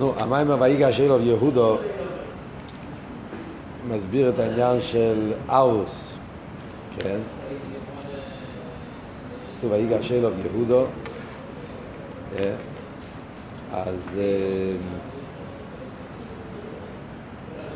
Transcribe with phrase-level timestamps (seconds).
[0.00, 1.76] נו, המים ויגש אלוב יהודו
[3.88, 6.14] מסביר את העניין של ארוס,
[6.98, 7.18] כן?
[9.58, 10.84] כתוב ויגש אלוב יהודו,
[12.38, 12.52] אה?
[13.72, 14.76] אז אה,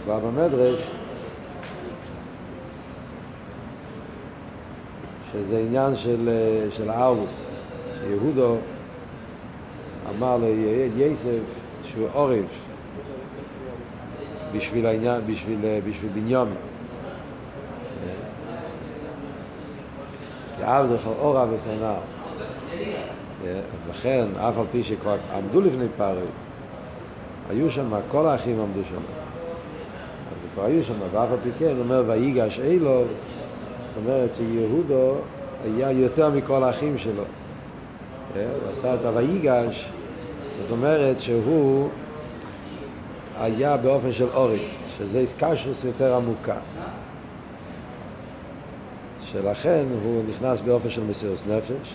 [0.05, 0.81] כבר במדרש
[5.33, 7.49] שזה עניין של, אה, של הארוס,
[7.99, 8.57] שיהודו
[10.11, 10.39] אמר
[10.97, 11.62] ליסף
[11.93, 12.45] שהוא עורף
[14.57, 16.55] בשביל העניין, בשביל, בשביל בניומי.
[20.57, 21.97] כי אב זה אורה ושנאה.
[23.45, 26.21] אז לכן, אף על פי שכבר עמדו לפני פארי,
[27.51, 28.97] היו שם, כל האחים עמדו שם.
[28.97, 35.15] אז כבר היו שם, ואף על פי כן, אומר, ויגש אילו, זאת אומרת שיהודו
[35.65, 37.23] היה יותר מכל האחים שלו.
[38.35, 39.89] הוא עשה את הויגש,
[40.61, 41.89] זאת אומרת שהוא
[43.41, 46.57] היה באופן של אוריק, שזה איסקשוס יותר עמוקה.
[49.25, 51.95] שלכן הוא נכנס באופן של מסירוס נפש,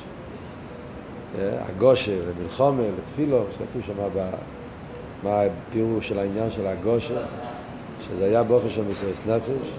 [1.40, 4.20] הגושר למלחומה, לתפילו, שכתוב שם
[5.24, 7.22] מה הפירוש של העניין של הגושר,
[8.08, 9.70] שזה היה באופן של מסירוס נפש,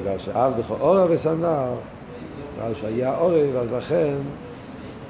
[0.00, 1.74] בגלל שעבדך אורה וסנר,
[2.56, 4.14] בגלל שהיה אורי, אז לכן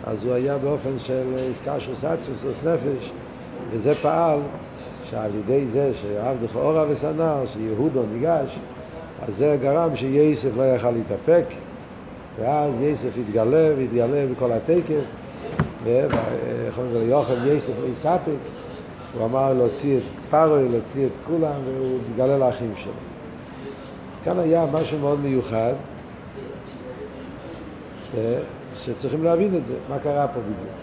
[0.04, 3.10] אז הוא היה באופן של עסקה של סצוס נפש,
[3.70, 4.38] וזה פעל
[5.10, 8.58] שעל ידי זה שעבדך אורה וסנר, שיהודו ניגש,
[9.28, 11.44] אז זה גרם שייסף לא יכל להתאפק,
[12.40, 15.04] ואז ייסף התגלה והתגלה בכל התקף,
[15.84, 18.38] ויכול להיות יוכל ייסף לא יספק,
[19.14, 22.92] הוא אמר להוציא את פרוי, להוציא את כולם, והוא התגלה לאחים שלו.
[24.14, 25.74] אז כאן היה משהו מאוד מיוחד,
[28.78, 30.76] שצריכים להבין את זה, מה קרה פה בדיוק.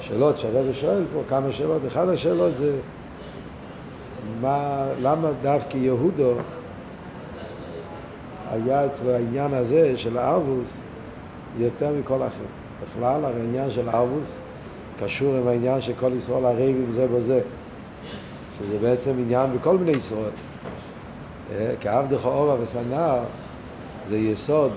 [0.00, 2.72] שאלות שהרבא שואל פה, כמה שאלות, אחת השאלות זה
[4.40, 6.32] מה, למה דווקא יהודו
[8.50, 10.76] היה אצלו העניין הזה של הארבוס
[11.58, 12.44] יותר מכל אחר.
[12.82, 14.36] בכלל, הרי העניין של הארבוס
[15.00, 17.40] קשור עם העניין של כל ישראל הרבים זה בזה,
[18.58, 20.30] שזה בעצם עניין בכל מיני ישראל.
[21.80, 23.18] כעבדך אורה וסנר
[24.08, 24.70] זה יסוד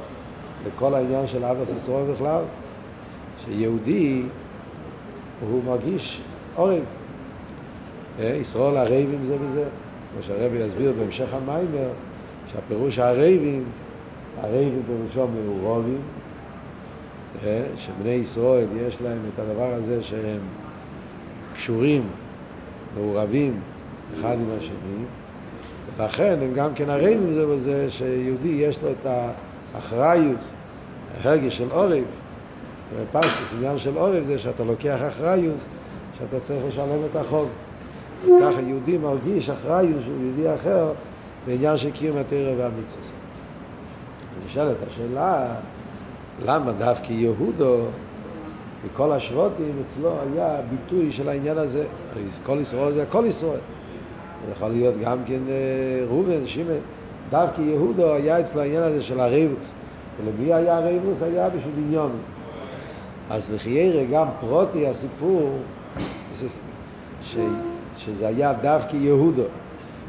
[0.66, 2.42] לכל העניין של אבא ישראל בכלל,
[3.46, 4.24] שיהודי
[5.50, 6.22] הוא מרגיש
[6.56, 6.84] עורב.
[8.20, 9.64] ישראל הרייבים זה וזה,
[10.14, 11.90] כמו שהרבי יסביר בהמשך המיימר,
[12.52, 13.64] שהפירוש הרייבים,
[14.42, 16.02] הרייבים פירושו מעורבים,
[17.76, 20.40] שבני ישראל יש להם את הדבר הזה שהם
[21.56, 22.04] קשורים,
[22.98, 23.60] מעורבים
[24.14, 25.04] אחד עם השני,
[25.98, 29.06] ולכן הם גם כן הרייבים זה וזה, שיהודי יש לו את
[29.78, 30.40] האחריות,
[31.24, 32.04] הרגש של עורב,
[33.12, 35.60] פשטוס, עניין של עורב זה שאתה לוקח אחריות,
[36.18, 37.50] שאתה צריך לשלם את החוב.
[38.24, 40.92] אז ככה יהודי מרגיש אחריות שהוא יהודי אחר
[41.48, 43.16] בעניין של קיום התרא והמצווה.
[44.48, 45.46] נשאלת השאלה,
[46.46, 47.82] למה דווקא יהודו
[48.86, 51.86] וכל השבותים אצלו היה ביטוי של העניין הזה?
[52.44, 53.60] כל ישראל זה הכל ישראל.
[54.46, 55.40] זה יכול להיות גם כן
[56.10, 56.78] ראובן, שמעון.
[57.30, 59.72] דווקא יהודו היה אצלו העניין הזה של הריבוס.
[60.18, 61.22] ולמי היה הריבוס?
[61.22, 62.22] היה בשביל בניומין.
[63.30, 65.58] אז לחיירה גם פרוטי הסיפור,
[67.22, 67.36] ש,
[67.98, 69.44] שזה היה דווקא יהודו,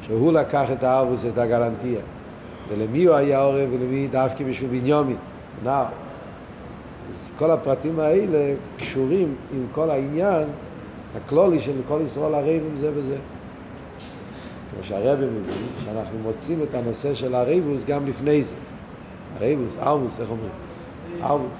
[0.03, 2.01] שהוא לקח את הערבוס, את הגלנטיה.
[2.69, 5.17] ולמי הוא היה עורב ולמי דווקא בשביל בניומין.
[5.65, 5.87] נער.
[7.09, 10.49] אז כל הפרטים האלה קשורים עם כל העניין
[11.17, 13.17] הכלולי של כל ישראל הרבים זה וזה.
[14.79, 15.43] כמו שהרבי מבין,
[15.85, 18.55] שאנחנו מוצאים את הנושא של הריבוס גם לפני זה.
[19.37, 20.51] הריבוס, ארבוס, איך אומרים?
[21.23, 21.51] ארבוס.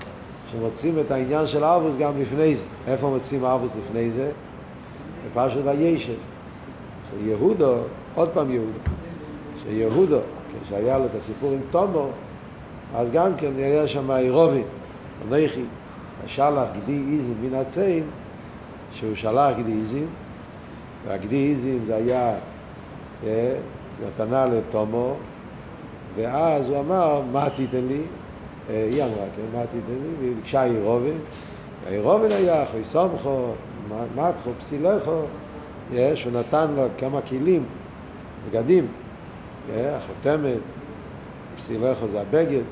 [0.53, 2.67] שמוצאים את העניין של ארבוס גם לפני זה.
[2.87, 4.31] איפה מוצאים ארבוס לפני זה?
[5.27, 6.13] בפרשת וישב.
[7.11, 7.77] שיהודו,
[8.15, 8.79] עוד פעם יהודו,
[9.63, 10.19] שיהודו,
[10.65, 12.09] כשהיה לו את הסיפור עם תומו,
[12.97, 14.65] אז גם כן היה שם אירובין,
[15.33, 15.65] אנכי,
[16.25, 18.05] השלח גדי איזים מן הציין,
[18.93, 20.07] שהוא שלח גדי איזים,
[21.07, 22.35] והגדי איזים זה היה
[24.07, 25.15] מתנה לתומו,
[26.17, 28.01] ואז הוא אמר, מה תיתן לי?
[28.69, 30.09] היא אמרה, כן, מה תיתן לי?
[30.21, 31.19] והיא ביקשה אירובן,
[31.87, 33.47] האירובן היה אחרי סומכו,
[34.17, 35.21] מתחו, פסילכו,
[35.93, 37.65] יש, הוא נתן לו כמה כלים,
[38.49, 38.87] בגדים,
[39.77, 40.59] החותמת,
[41.57, 42.63] פסילכו זה הבגד,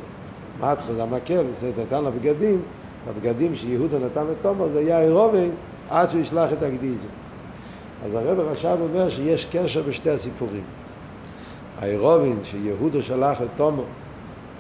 [0.61, 2.63] מתחו זה המקל, זה נתן לו בגדים,
[3.09, 5.49] הבגדים שיהודה נתן לתומר זה היה אירובן
[5.91, 7.09] עד שהוא ישלח את הגדיזם.
[8.05, 10.63] אז הרב עכשיו אומר שיש קשר בשתי הסיפורים.
[11.79, 13.83] האירובין שיהודו שלח לתומו,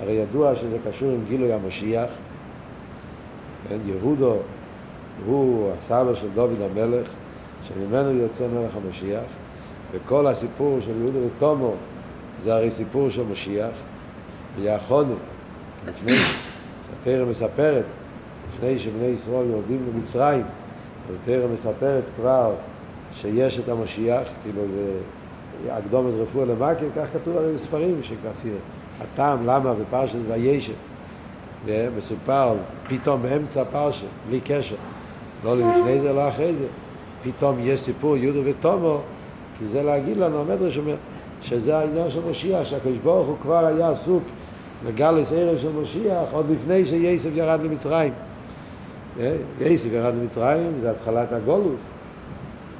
[0.00, 2.08] הרי ידוע שזה קשור עם גילוי המשיח.
[3.68, 4.36] כן, יהודו
[5.26, 7.10] הוא הסבא של דוד המלך,
[7.68, 9.24] שממנו יוצא מלך המשיח,
[9.92, 11.74] וכל הסיפור של יהודה ותומו
[12.40, 13.70] זה הרי סיפור של משיח,
[14.56, 15.14] ויחונו,
[15.88, 17.84] לפני שהתרא מספרת,
[18.48, 20.44] לפני שבני ישראל יורדים למצרים,
[21.22, 22.52] התרא מספרת כבר
[23.20, 28.54] שיש את המשיח, כאילו זה הקדום אז רפואה למקל, כך כתוב הרי בספרים שכסיר.
[29.00, 30.72] הטעם, למה בפרשת וישב,
[31.96, 32.54] מסופר
[32.88, 34.76] פתאום באמצע פרשת, בלי קשר,
[35.44, 36.66] לא לפני זה, לא אחרי זה,
[37.22, 39.00] פתאום יש סיפור יהודה ותומו,
[39.58, 40.94] כי זה להגיד לנו, המדרש אומר,
[41.42, 44.22] שזה העניין של משיח, שהקדוש ברוך הוא כבר היה עסוק
[44.86, 48.12] לגלס ערב של משיח עוד לפני שייסף ירד למצרים.
[49.60, 51.80] ייסף ירד למצרים זה התחלת הגולוס,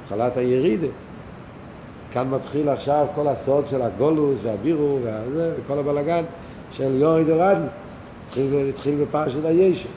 [0.07, 0.87] התחלת הירידה.
[2.11, 6.23] כאן מתחיל עכשיו כל הסוד של הגולוס והבירו והזה, וכל הבלגן
[6.71, 7.67] של יורי דורדן.
[8.27, 9.89] התחיל, התחיל בפרשת הישע.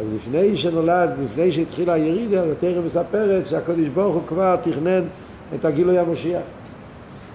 [0.00, 5.02] אז לפני שנולד, לפני שהתחילה הירידה, אז התרא מספרת שהקדוש ברוך הוא כבר תכנן
[5.54, 6.42] את הגילוי המשיח.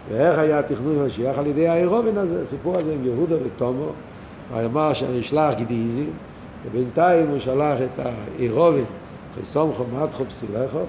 [0.09, 1.37] ואיך היה התכנון המשיח?
[1.37, 3.89] על ידי האירובן הזה, הסיפור הזה עם יהודה ותומו.
[4.53, 6.09] הוא אמר שאני אשלח גדיזים,
[6.65, 8.83] ובינתיים הוא שלח את האירובן,
[9.41, 10.79] חסומכו, מתחו, פסילכו,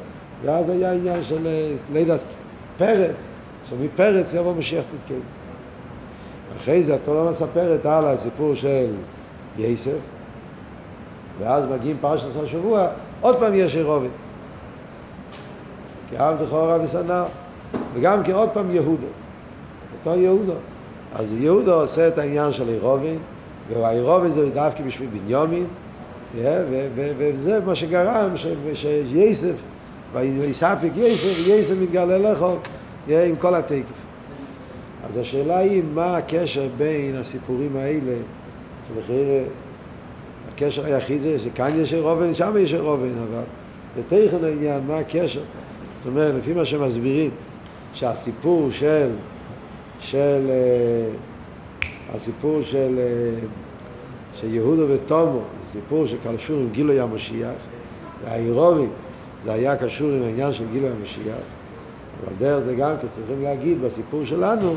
[0.43, 1.49] ואז היה עניין של
[1.93, 2.21] לידת
[2.79, 3.17] פרץ,
[3.71, 5.17] שמפרץ יבוא משיח צדקנו.
[6.57, 8.87] אחרי זה התורה מספרת על הסיפור של
[9.59, 9.99] יסף,
[11.39, 12.89] ואז מגיעים פרשת השבוע,
[13.21, 14.11] עוד פעם יש אירובין.
[16.11, 17.25] כי אב דכורה ושנא,
[17.95, 19.07] וגם כן עוד פעם יהודה,
[19.93, 20.53] אותו יהודה.
[21.15, 23.19] אז יהודה עושה את העניין של אירובין,
[23.69, 25.67] והאירובין זה דווקא בשביל בניומין,
[27.19, 28.31] וזה מה שגרם
[28.75, 29.55] שיסף,
[30.13, 32.57] ויספק יסף, ויסף מתגלה לכו
[33.09, 34.11] עם כל התקף.
[35.09, 38.17] אז השאלה היא מה הקשר בין הסיפורים האלה,
[38.89, 39.45] שלחייר
[40.55, 43.43] הקשר היחיד זה שכאן יש רובן, שם יש רובן, אבל
[43.99, 45.41] בתכן העניין, מה הקשר?
[45.99, 47.31] זאת אומרת, לפי מה שמסבירים,
[47.95, 49.11] שהסיפור של,
[50.01, 50.51] של,
[52.15, 52.99] הסיפור של,
[54.35, 55.41] של יהודה ותומו,
[55.73, 57.55] סיפור שקשור עם גילוי המשיח,
[58.25, 58.87] והאירובי
[59.45, 61.45] זה היה קשור עם העניין של גילוי המשיח,
[62.25, 64.75] אבל דרך זה גם כי צריכים להגיד בסיפור שלנו,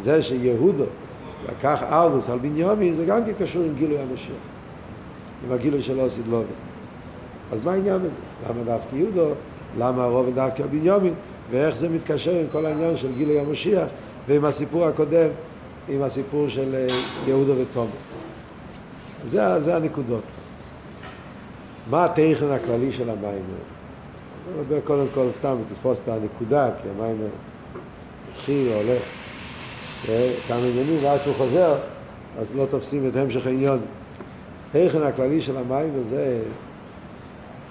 [0.00, 0.84] זה שיהודו
[1.48, 4.42] לקח ארבוס על בניומי, זה גם כן קשור עם גילוי המשיח,
[5.46, 6.00] עם הגילוי של
[6.30, 6.46] לובי.
[7.52, 8.14] אז מה העניין בזה?
[8.48, 9.28] למה דווקא יהודו?
[9.78, 11.14] למה הרוב דווקא בניומין?
[11.50, 13.88] ואיך זה מתקשר עם כל העניין של גילוי המשיח
[14.28, 15.28] ועם הסיפור הקודם,
[15.88, 16.86] עם הסיפור של אה,
[17.26, 17.90] יהודו ותומו.
[19.26, 20.22] זה, זה הנקודות.
[21.90, 23.42] מה התכן הכללי של המים?
[24.60, 27.16] נדבר קודם כל סתם תתפוס את הנקודה, כי המים
[28.32, 29.02] התחיל או הולך
[30.48, 31.74] כמה עניינים, ועד שהוא חוזר,
[32.38, 33.78] אז לא תופסים את המשך העניין.
[34.68, 36.42] התכן הכללי של המים הזה,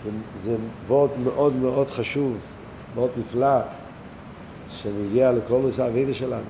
[0.03, 0.11] זה,
[0.43, 0.55] זה
[0.87, 2.37] וורט מאוד מאוד חשוב,
[2.95, 3.59] מאוד נפלא,
[4.69, 6.43] שמגיע לכל נושא האבידה שלנו.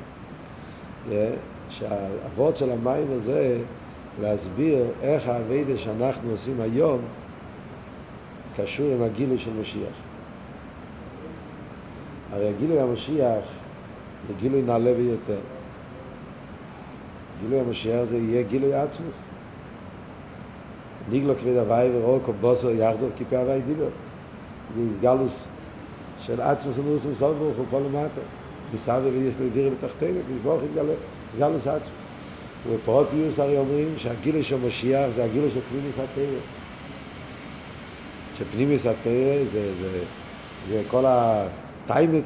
[1.70, 3.58] שהאבות של המים הזה,
[4.22, 7.00] להסביר איך האבידה שאנחנו עושים היום,
[8.58, 10.11] קשור עם הגילוי של משיח.
[12.32, 13.44] הרי הגילוי המשיח
[14.28, 15.40] זה גילוי נעלה ביותר.
[17.42, 19.24] גילוי המשיח זה יהיה גילוי עצמוס.
[21.10, 23.90] ניגלו כבד הוואי ורוק או בוסו יחדו כיפי הוואי דיבר.
[24.76, 25.48] זה הסגלוס
[26.20, 28.22] של עצמוס ומוס וסוף ברוך הוא פה למטה.
[28.74, 30.94] ניסה ויש לדירי בתחתינו, כי ברוך יתגלה,
[31.34, 32.02] הסגלוס עצמוס.
[32.68, 36.40] ובפרוטיוס הרי אומרים שהגילוי של משיח זה הגילוי של פנימיס התרא.
[38.38, 40.04] שפנימיס התרא זה, זה,
[40.68, 41.06] זה כל
[41.86, 42.24] הטיימת,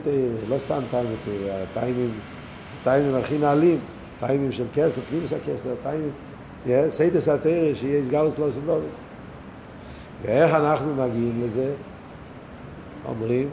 [0.49, 1.39] לא סתם טיימת,
[1.71, 2.11] הטיימים,
[2.81, 3.79] הטיימים הכי נעלים.
[4.19, 6.11] טיימים של כסף, פנימיס הכסף, טיימים,
[6.89, 8.87] סייטס התרא, שיהיה סגלוס לא סדובי.
[10.21, 11.71] ואיך אנחנו מגיעים לזה?
[13.05, 13.49] אומרים,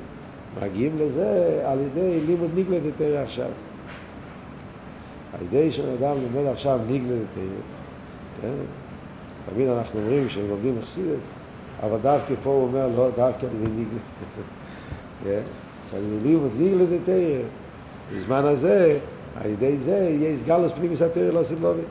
[0.63, 3.49] מגיעים לזה על ידי לימוד ניגלה דתרא עכשיו.
[5.33, 7.43] על ידי שאדם לומד עכשיו ניגלה דתרא,
[8.43, 8.49] כן?
[9.55, 11.19] תמיד אנחנו אומרים שהם לומדים מחסידת,
[11.83, 13.85] אבל דווקא פה הוא אומר, לא, דווקא על ידי
[15.25, 15.41] ניגלה.
[15.93, 17.43] שעל ידי לימוד ניגלה דתרא,
[18.15, 18.99] בזמן הזה,
[19.41, 21.83] על ידי זה יהיה סגלוס פנימיס התרא לא סילובי.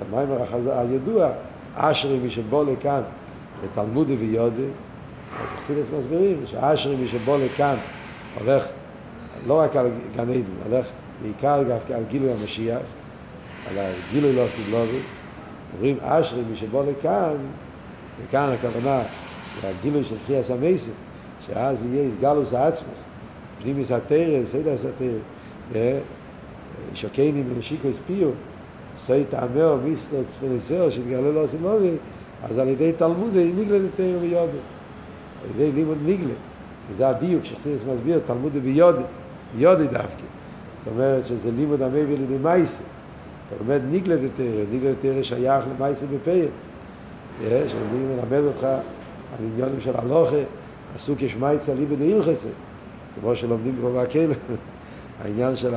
[0.00, 1.30] המיימר הידוע,
[1.74, 3.00] אשרי מי שבוא לכאן
[3.64, 7.76] לתלמודי ויודי, אז חסידס מסבירים שאשרי מי שבוא לכאן
[8.40, 8.66] הולך
[9.46, 10.86] לא רק על גן עדן, הולך
[11.22, 11.62] בעיקר
[11.94, 12.82] על גילוי המשיח,
[13.70, 14.98] על הגילוי לא סילובי.
[15.74, 17.34] אומרים אשרי מי שבוא לכאן,
[18.22, 19.02] וכאן הכוונה
[19.64, 20.94] לגילוי של תחייה סמייסים,
[21.46, 23.04] שאז יהיה סגלוס העצמוס,
[23.62, 25.98] פנימיס התרא, סיידס התרא.
[26.94, 28.30] שוקיינים ונשיקו הספיעו,
[28.98, 31.90] סי טעמאו מיסטר צפניסאו שהתגלה לו סילובי,
[32.50, 34.58] אז על ידי תלמוד ניגלה דתאיר ויודו.
[35.42, 36.34] על ידי לימוד ניגלה.
[36.90, 39.02] וזה הדיוק שחסידס מסביר, תלמוד ביודי,
[39.56, 40.24] ביודי דווקא.
[40.78, 42.82] זאת אומרת שזה לימוד המי ולידי מייסה.
[43.48, 46.48] אתה לומד ניגלה דתרא, ניגלה דתרא שייך למייסה בפייר.
[47.48, 50.36] שאני מלמד אותך על עניונים של הלוכה,
[50.94, 52.48] עסוק יש מייצה ליבא דהילכסה,
[53.20, 54.34] כמו שלומדים פה בכלא,
[55.24, 55.74] העניין של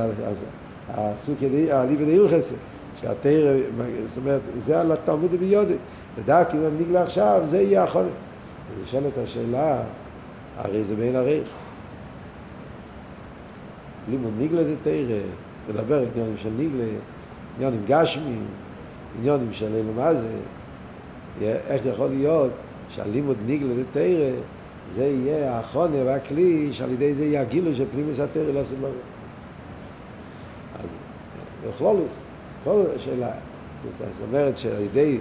[0.88, 2.54] העסוק ליבא דהילכסה,
[3.00, 3.52] שהתרא,
[4.06, 5.76] זאת אומרת, זה על התלמוד ביודי,
[6.18, 8.06] ודאק אם נגלה עכשיו, זה יהיה החונן.
[8.06, 9.82] אז נשאלת השאלה,
[10.58, 11.48] הרי זה בין עריך.
[14.10, 15.20] לימוד ניגלה דתרא,
[15.68, 16.84] מדבר עניינים של ניגלה,
[17.56, 18.44] עניינים גשמיים,
[19.18, 20.28] עניינים של אלו מה זה,
[21.40, 22.50] איך יכול להיות
[22.88, 24.30] שהלימוד ניגלה דתרא
[24.94, 28.88] זה יהיה החונה והכלי שעל ידי זה יהיה הגילוי של פנימיס התרא לא עושים לו.
[30.78, 30.88] אז
[31.68, 32.12] בכלולוס,
[32.64, 33.30] כל שאלה,
[33.90, 35.18] זאת אומרת שעל ידי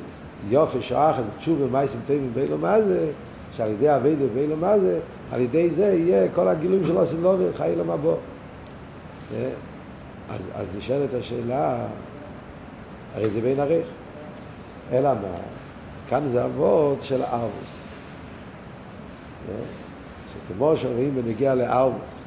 [0.50, 3.12] יופי שואחת, תשובה מייסים טובים באילו מה זה,
[3.52, 5.00] שעל ידי אביידה באילו מה זה,
[5.32, 8.16] על ידי זה יהיה כל הגילויים של עושים לו וחי לו מבוא.
[10.30, 11.78] אז, אז נשאלת השאלה,
[13.16, 13.86] הרי זה בין ערך.
[14.92, 15.38] אלא מה?
[16.10, 17.84] כאן זה אבות של ארבוס.
[20.34, 22.20] שכמו שרואים בנגיע לארבוס,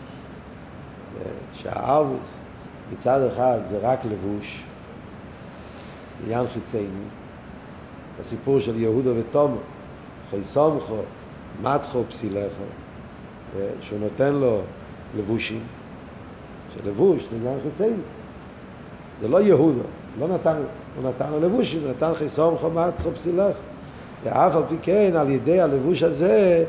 [1.54, 2.38] שהארבוס
[2.92, 4.62] מצד אחד זה רק לבוש,
[6.24, 7.04] עניין חיצייני,
[8.20, 9.56] הסיפור של יהודו ותומו,
[10.30, 10.96] חי סומכו,
[11.62, 12.64] מתחו פסילכו,
[13.80, 14.60] שהוא נותן לו
[15.18, 15.60] לבושים,
[16.74, 18.02] שלבוש זה עניין חיצייני,
[19.20, 19.80] זה לא יהודו,
[20.18, 20.56] לא נתן,
[20.96, 23.58] הוא נתן לו לבושים, הוא נתן חי סומכו, מתחו פסילכו.
[24.24, 26.64] ואף על פי כן, על ידי הלבוש הזה,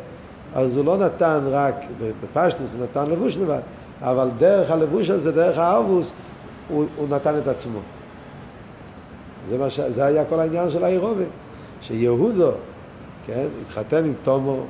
[0.56, 1.76] אז הוא לא נתן רק,
[2.24, 3.60] בפשטוס הוא נתן לבוש לבד,
[4.02, 6.12] אבל דרך הלבוש הזה, דרך הארבוס,
[6.70, 7.80] הוא, הוא נתן את עצמו.
[9.48, 9.80] זה, ש...
[9.80, 11.30] זה היה כל העניין של האירובין,
[11.82, 12.52] שיהודו,
[13.26, 14.64] כן, התחתן עם תומו,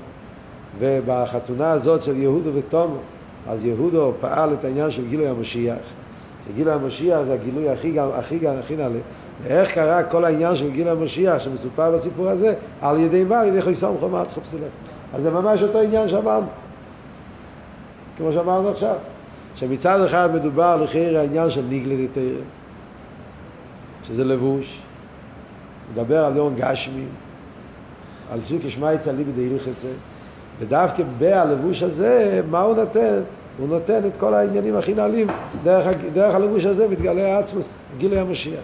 [0.80, 2.98] ובחתונה הזאת של יהודו ותומו,
[3.50, 5.78] אז יהודו פעל את העניין של גילוי המשיח.
[6.48, 9.00] שגילוי המשיח זה הגילוי הכי, הכי, הכי נעלה.
[9.44, 12.54] ואיך קרה כל העניין של גיל המשיח שמסופר בסיפור הזה?
[12.82, 13.40] על ידי מה?
[13.40, 14.72] על ידי חיסום חומת חופסלך.
[15.14, 16.48] אז זה ממש אותו עניין שאמרנו.
[18.18, 18.96] כמו שאמרנו עכשיו.
[19.56, 22.42] שמצד אחד מדובר לחייר העניין של ניגלה דתרא,
[24.04, 24.82] שזה לבוש,
[25.94, 27.06] מדבר על יום גשמי,
[28.32, 29.88] על סוג ישמעי צלי בדהיל חסד,
[30.60, 33.22] ודווקא בלבוש הזה, מה הוא נותן?
[33.58, 35.28] הוא נותן את כל העניינים הכי נעלים,
[35.64, 38.64] דרך, דרך הלבוש הזה מתגלה העצמוס, גילוי המשיח.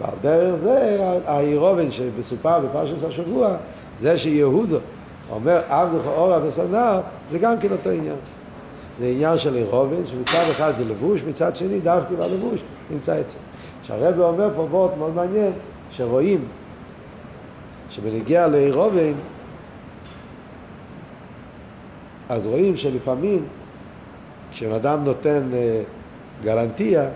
[0.00, 3.56] ועל דרך זה האירובן שמסופר בפרשת השבוע,
[3.98, 4.78] זה שיהודו
[5.30, 7.00] אומר עבדך אורה וסנר,
[7.30, 8.16] זה גם כן אותו עניין.
[9.00, 12.60] זה עניין של אירובן, שמצד אחד זה לבוש, מצד שני דווקא בלבוש
[12.90, 13.38] נמצא אצל.
[13.82, 15.52] שהרבא אומר פה וורט מאוד מעניין,
[15.90, 16.44] שרואים
[17.90, 19.12] שבנגיע לאירובן,
[22.28, 23.44] אז רואים שלפעמים
[24.52, 25.42] כשאדם נותן
[26.42, 27.08] גלנטיה,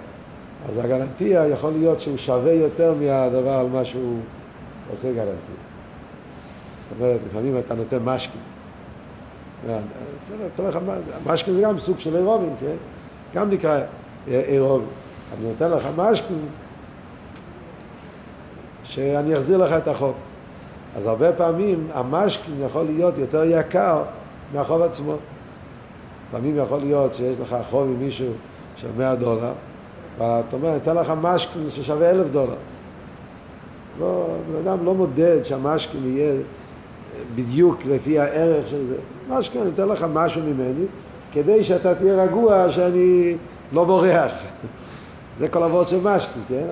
[0.68, 4.18] אז הגלנטיה יכול להיות שהוא שווה יותר מהדבר על מה שהוא
[4.92, 5.30] עושה גלנטיה.
[6.90, 8.40] זאת אומרת, לפעמים אתה נותן משקים.
[11.26, 12.76] משקים זה גם סוג של אירובים, כן?
[13.34, 13.80] גם נקרא
[14.28, 14.88] אירובים.
[15.38, 16.46] אני נותן לך משקים
[18.84, 20.14] שאני אחזיר לך את החוב.
[20.96, 24.02] אז הרבה פעמים המשקים יכול להיות יותר יקר
[24.54, 25.14] מהחוב עצמו.
[26.28, 28.32] לפעמים יכול להיות שיש לך חוב עם מישהו
[28.76, 29.52] של 100 דולר,
[30.20, 32.54] ואתה אומר, אתן לך משקין ששווה אלף דולר.
[34.00, 36.34] לא, בן אדם לא מודד שהמשקין יהיה
[37.34, 38.94] בדיוק לפי הערך של זה.
[39.28, 40.84] משקין, אני אתן לך משהו ממני,
[41.32, 43.36] כדי שאתה תהיה רגוע שאני
[43.72, 44.32] לא בורח.
[45.38, 46.64] זה כל אבות של משקין, כן?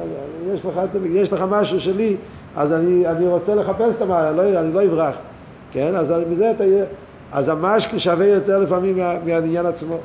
[0.54, 2.16] יש לך, יש לך משהו שלי,
[2.56, 5.16] אז אני, אני רוצה לחפש את המעלה, לא, אני לא אברח,
[5.72, 5.96] כן?
[5.96, 6.84] אז מזה אתה יהיה...
[7.32, 9.98] אז המשקין שווה יותר לפעמים מה, מהעניין עצמו.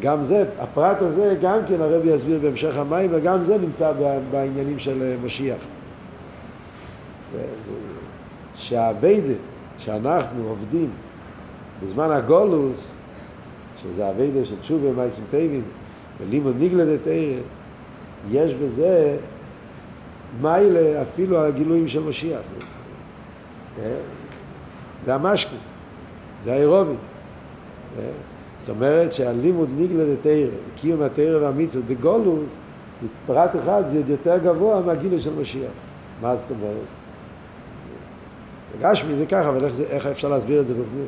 [0.00, 3.92] גם זה, הפרט הזה, גם כן הרב יסביר בהמשך המים, וגם זה נמצא
[4.30, 5.58] בעניינים של אה, משיח.
[8.54, 9.34] שהאביידה
[9.78, 10.90] שאנחנו עובדים
[11.82, 12.94] בזמן הגולוס,
[13.82, 15.62] שזה האביידה של תשובה מייסים טייבים,
[16.20, 17.40] ולימוד ניגלה דתרא,
[18.30, 19.16] יש בזה
[20.40, 22.40] מיילה אפילו הגילויים של משיח.
[23.82, 23.94] אה?
[25.04, 25.56] זה המשקו,
[26.44, 26.94] זה האירובי.
[28.68, 30.46] זאת אומרת שהלימוד ניגלה לתרא,
[30.76, 32.44] קיום התרא והמצוות בגולות,
[33.26, 35.70] פרט אחד זה עוד יותר גבוה מהגילוי של משיח.
[36.20, 36.86] מה זאת אומרת?
[38.80, 41.06] גשמי זה ככה, אבל איך, זה, איך אפשר להסביר את זה בפנים?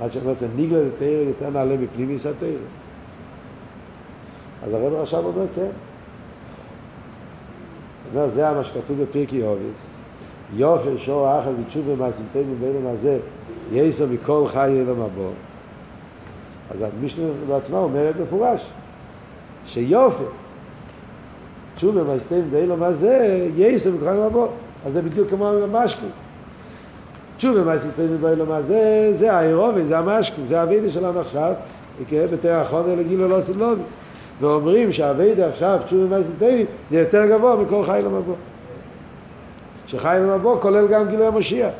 [0.00, 2.48] מה שאומרת, ניגלה לתרא יותר נעלה מפנימיס התרא.
[4.64, 5.70] אז הרב עכשיו אומר כן.
[8.14, 9.86] אומר, זה מה שכתוב בפרקי הוביס,
[10.56, 13.18] יופי שור אחר ותשובה מעשיתנו באילום הזה
[13.72, 15.47] יסר מכל חי אילום הבא
[16.70, 18.66] אז המשנה בעצמה אומרת מפורש
[19.66, 20.24] שיופי
[21.74, 22.00] תשובה
[22.50, 24.46] באילום הזה יסר מכל חי אילום הבא
[24.86, 26.06] אז זה בדיוק כמו המשקו
[27.36, 31.52] תשובה מעשיתנו באילום הזה זה האירובי, זה המשקו, זה הווידה שלנו עכשיו
[32.32, 33.82] בתר החונה לגילו לא סילובי
[34.40, 36.48] ואומרים שהווידה עכשיו תשובה מעשיתנו
[36.90, 38.34] זה יותר גבוה מכל חי הבא
[39.86, 41.70] שחי למבוא כולל גם גילוי המשיח.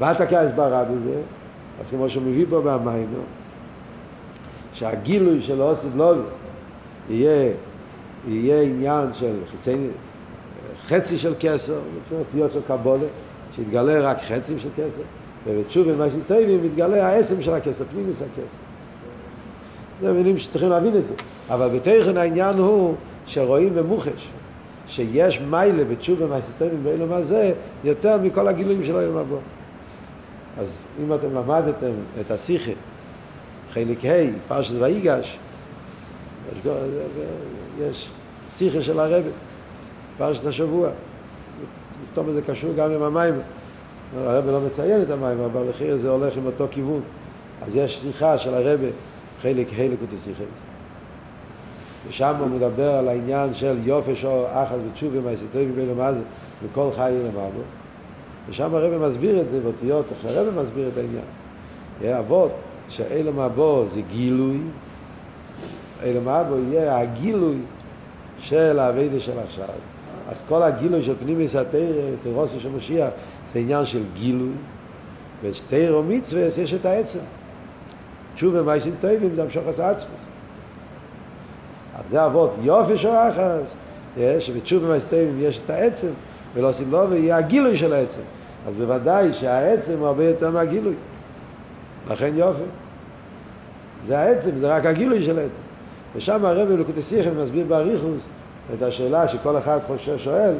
[0.00, 1.14] והתקה הסברה בזה,
[1.80, 3.06] אז כמו שהוא מביא פה במים,
[4.74, 6.20] שהגילוי של אוסיד לובי
[7.10, 7.52] יהיה,
[8.28, 9.76] יהיה עניין של חצי,
[10.86, 11.78] חצי של כסר,
[12.12, 13.06] אותיות של קבולה,
[13.56, 15.02] שיתגלה רק חצי של כסר,
[15.46, 18.56] ובתשוב ומעשים טובים מתגלה העצם של הכסר, פנימיס הכסר.
[20.00, 21.14] זה מילים שצריכים להבין את זה.
[21.50, 22.94] אבל בתכן העניין הוא
[23.26, 24.28] שרואים במוחש.
[24.88, 27.52] שיש מיילה בתשובה מהסיטונים באילום הזה
[27.84, 29.36] יותר מכל הגילויים של אילום הבא.
[30.58, 31.90] אז אם אתם למדתם
[32.20, 32.70] את השיחה,
[33.74, 35.38] חלק ה', פרשת ויגש,
[37.80, 38.08] יש,
[38.50, 39.28] שיחה של הרבי,
[40.18, 40.88] פרשת השבוע.
[42.02, 43.34] מסתום זה קשור גם עם המים.
[44.16, 47.00] הרבי לא מציין את המים, אבל לכי זה הולך עם אותו כיוון.
[47.62, 48.88] אז יש שיחה של הרבי,
[49.42, 50.44] חלק ה' לקוטי שיחה.
[52.08, 56.22] ושם הוא מדבר על העניין של יופי שור אחז ותשובי מהסיטוי מבין מה זה
[56.64, 57.64] וכל חי למעלה
[58.48, 62.18] ושם הרב מסביר את זה באותיות, איך שהרב מסביר את העניין.
[62.18, 62.52] אבות
[62.88, 64.58] שאילם הבו זה גילוי,
[66.02, 67.56] אילם הבו יהיה הגילוי
[68.38, 69.68] של האביידה של עכשיו.
[70.28, 71.80] אז כל הגילוי של פנימיס התרא,
[72.22, 73.08] תירוסי של משיח,
[73.48, 74.52] זה עניין של גילוי,
[75.42, 77.18] ותרא ומצווה יש את העצם.
[78.34, 80.26] תשובה מייסים טובים זה המשוך עשה עצמוס.
[81.98, 83.76] אז זה אבות יופי של אחס,
[84.38, 86.10] שבתשובה מהסתימים יש את העצם,
[86.54, 88.20] ולא עושים לו ויהיה הגילוי של העצם.
[88.66, 90.94] אז בוודאי שהעצם הוא הרבה יותר מהגילוי.
[92.10, 92.62] לכן יופי.
[94.06, 95.60] זה העצם, זה רק הגילוי של העצם.
[96.16, 98.22] ושם הרב סיכן מסביר באריכוס
[98.74, 100.54] את השאלה שכל אחד חושב שואל,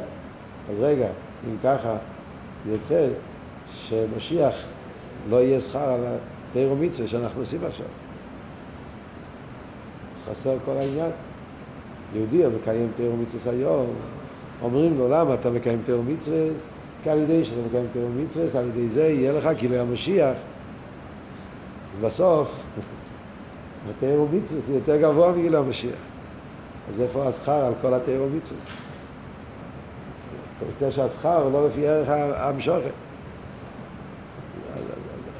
[0.70, 1.06] אז רגע,
[1.46, 1.96] אם ככה
[2.66, 3.06] יוצא
[3.88, 4.54] שמשיח
[5.30, 6.00] לא יהיה שכר על
[6.50, 7.86] התירו מצווה שאנחנו עושים עכשיו.
[10.30, 11.10] חסר כל העניין.
[12.14, 13.86] יהודי המקיים תיאור מצווה היום,
[14.62, 16.46] אומרים לו למה אתה מקיים תיאור מצווה?
[17.02, 20.34] כי על ידי שאתה מקיים תיאור מצווה, על ידי זה יהיה לך כאילו המשיח.
[22.00, 22.62] ובסוף,
[23.90, 25.98] התיאור מצווה זה יותר גבוה מגיל המשיח.
[26.90, 28.60] אז איפה השכר על כל התיאור מצווה?
[30.56, 32.92] אתה רוצה שהשכר לא לפי ערך המשוכת.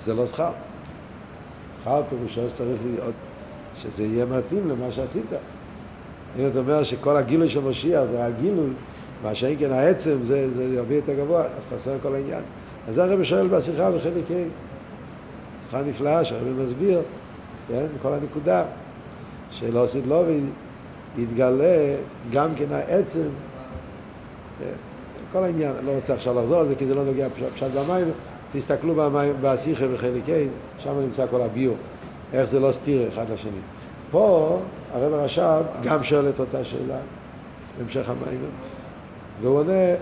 [0.01, 0.51] זה לא שכר.
[1.81, 3.15] שכר פירושו שצריך להיות
[3.77, 5.33] שזה יהיה מתאים למה שעשית.
[6.39, 8.71] אם אתה אומר שכל הגילוי של משיח זה הגילוי,
[9.23, 12.43] מה שאין כן העצם זה, זה הרבה יותר גבוה, אז חסר כל העניין.
[12.89, 14.35] אז זה הרב שואל בשיחה בחלק ה',
[15.65, 17.01] שיחה נפלאה שהרב מסביר,
[17.69, 18.65] כן, כל הנקודה,
[19.51, 20.41] של עושית לובי
[21.19, 21.95] יתגלה
[22.33, 23.29] גם כן העצם,
[24.59, 24.75] כן,
[25.33, 28.07] כל העניין, לא רוצה עכשיו לחזור על זה כי זה לא נוגע פשט במים,
[28.53, 31.77] תסתכלו במים, בשיחה בחלק ה', שם נמצא כל הביור.
[32.33, 33.51] איך זה לא סתיר אחד לשני.
[34.11, 34.59] פה
[34.93, 36.99] הרב הרש"ב גם שואל את אותה שאלה,
[37.79, 38.41] בהמשך המים,
[39.43, 39.95] והוא עונה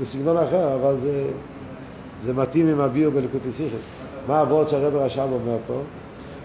[0.00, 1.24] בסגנון אחר, אבל זה,
[2.22, 4.01] זה מתאים עם הביור בלקוטי שיחת.
[4.26, 5.82] מה הוורד שהרב הרש"ב אומר פה?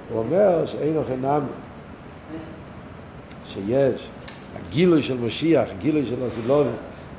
[0.10, 1.44] הוא אומר שאין אוכל נעם,
[3.48, 4.08] שיש,
[4.56, 6.70] הגילוי של משיח, גילוי של הסילובי,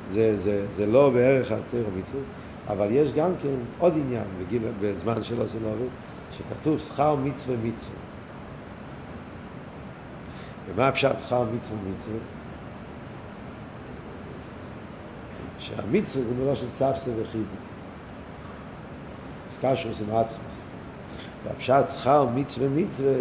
[0.07, 2.23] זה, זה, זה לא בערך התר ומצוות,
[2.67, 5.85] אבל יש גם כן עוד עניין בגיל, בזמן של הסילובי,
[6.37, 7.95] שכתוב שכר מצווה מצווה.
[10.67, 12.19] ומה הפשט שכר מצווה מצווה?
[15.59, 17.78] שהמצווה זה מילה של צפסה וחיבה.
[19.61, 20.61] סקשוס עם עצמוס.
[21.47, 23.13] והפשט שכר מצווה מצווה,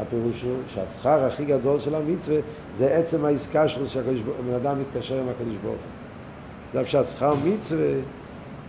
[0.00, 2.38] הפירוש הוא שהשכר הכי גדול של המצווה
[2.74, 3.24] זה עצם
[3.66, 5.76] שלו שהבן אדם מתקשר עם הקדוש ברוך
[6.72, 7.94] זה הפשט שכר מצווה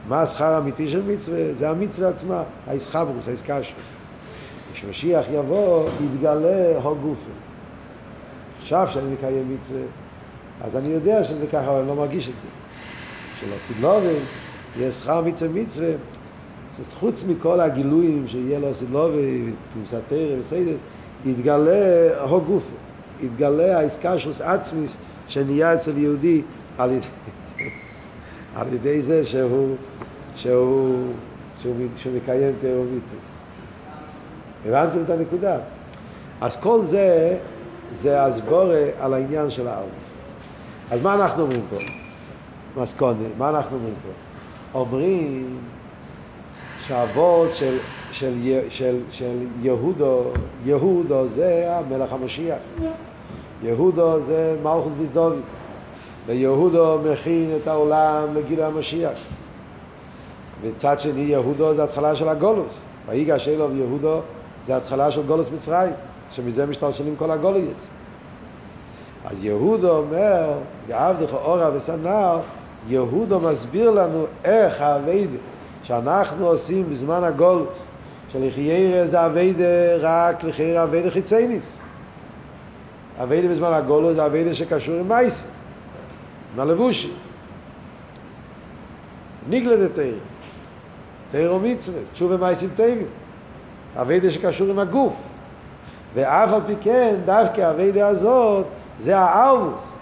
[0.07, 1.53] מה השכר האמיתי של מצווה?
[1.53, 3.73] זה המצווה עצמה, האיסחברוס, האיסקשוס.
[4.73, 7.29] כשמשיח יבוא, יתגלה הו גופי.
[8.61, 9.81] עכשיו שאני מקיים מצווה,
[10.61, 12.47] אז אני יודע שזה ככה, אבל אני לא מרגיש את זה.
[13.39, 14.25] שלא סדלובים,
[14.77, 15.89] יהיה שכר מצווה מצווה,
[16.93, 20.79] חוץ מכל הגילויים שיהיה לו סדלובי, פניסתרא וסיידס,
[21.25, 22.73] יתגלה הו גופי.
[23.21, 26.41] יתגלה האיסקשוס עצמיס שנהיה אצל יהודי
[26.77, 27.05] על ידי...
[28.55, 29.75] על ידי זה שהוא,
[30.35, 31.07] שהוא,
[31.61, 33.19] שהוא, שהוא מקיים תיאור מצווה.
[34.65, 35.57] הבנתם את הנקודה?
[36.41, 37.37] אז כל זה,
[38.01, 40.03] זה הסבורה על העניין של הארץ.
[40.91, 41.77] אז מה אנחנו אומרים פה?
[42.81, 44.09] מסקונה, מה אנחנו אומרים פה?
[44.79, 45.57] אומרים
[46.87, 47.77] שהאבות של,
[48.11, 48.33] של,
[48.69, 50.23] של, של יהודו,
[50.65, 52.57] יהודו זה המלך המשיח.
[53.63, 55.45] יהודו זה מלכות ביזדוביק.
[56.25, 59.17] ויהודו מכין את העולם לגילוי המשיח.
[60.63, 62.81] מצד שני יהודו זה התחלה של הגולוס.
[63.07, 64.19] ויגש אלו יהודו
[64.65, 65.93] זה התחלה של גולוס מצרים,
[66.31, 67.87] שמזה משתלשלים כל הגולוס.
[69.25, 70.51] אז יהודו אומר,
[70.87, 72.39] ועבדך אורה וסנר,
[72.87, 75.37] יהודו מסביר לנו איך האביידה
[75.83, 77.79] שאנחנו עושים בזמן הגולוס,
[78.31, 81.77] שלחיירה זה אביידה רק לחיירה אביידה חיצייניס.
[83.23, 85.47] אביידה בזמן הגולוס זה אביידה שקשור עם מייסה.
[86.55, 87.11] מהלבושי.
[89.49, 90.19] ניגלה דה תאיר.
[91.31, 93.07] תאיר או מצווה, תשובה מייסים טייבים.
[93.95, 95.15] אביידה שקשור עם הגוף.
[96.13, 98.65] ואף על פי כן, דווקא האביידה הזאת,
[98.97, 99.93] זה הארבוס.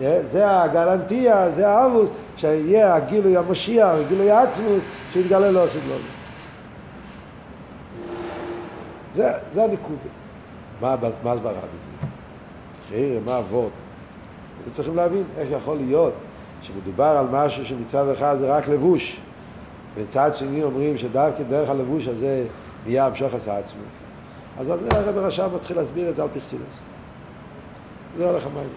[0.00, 6.06] זה הגלנטיה, זה הארבוס, שיהיה הגילוי המשיח, הגילוי העצמוס, שיתגלה לא עושה דלומים.
[9.14, 10.08] זה, זה הנקודה.
[10.80, 11.90] מה, הסברה בזה?
[12.88, 13.72] חייר, מה אבות?
[14.62, 16.12] אתם צריכים להבין איך יכול להיות
[16.62, 19.20] שמדובר על משהו שמצד אחד זה רק לבוש,
[19.94, 22.46] וצד שני אומרים שדווקא דרך הלבוש הזה
[22.86, 23.98] נהיה המשוך עשה עצמוס.
[24.58, 26.82] אז על זה הרב רש"ב מתחיל להסביר את זה על פרסילוס.
[28.16, 28.68] זה הולך המים.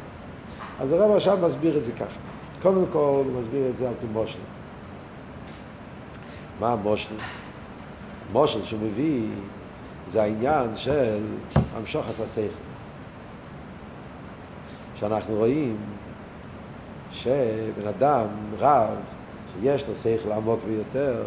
[0.80, 2.31] אז הרב רש"ב מסביר את זה ככה.
[2.62, 4.40] קודם כל הוא מסביר את זה על פי מושל.
[6.60, 7.16] מה המושל?
[8.32, 9.28] מושל שהוא מביא
[10.08, 11.20] זה העניין של
[11.76, 12.72] המשוך עשה שכל.
[14.96, 15.78] שאנחנו רואים
[17.12, 18.28] שבן אדם
[18.60, 18.90] רב,
[19.62, 21.24] שיש לו שכל עמוק ביותר,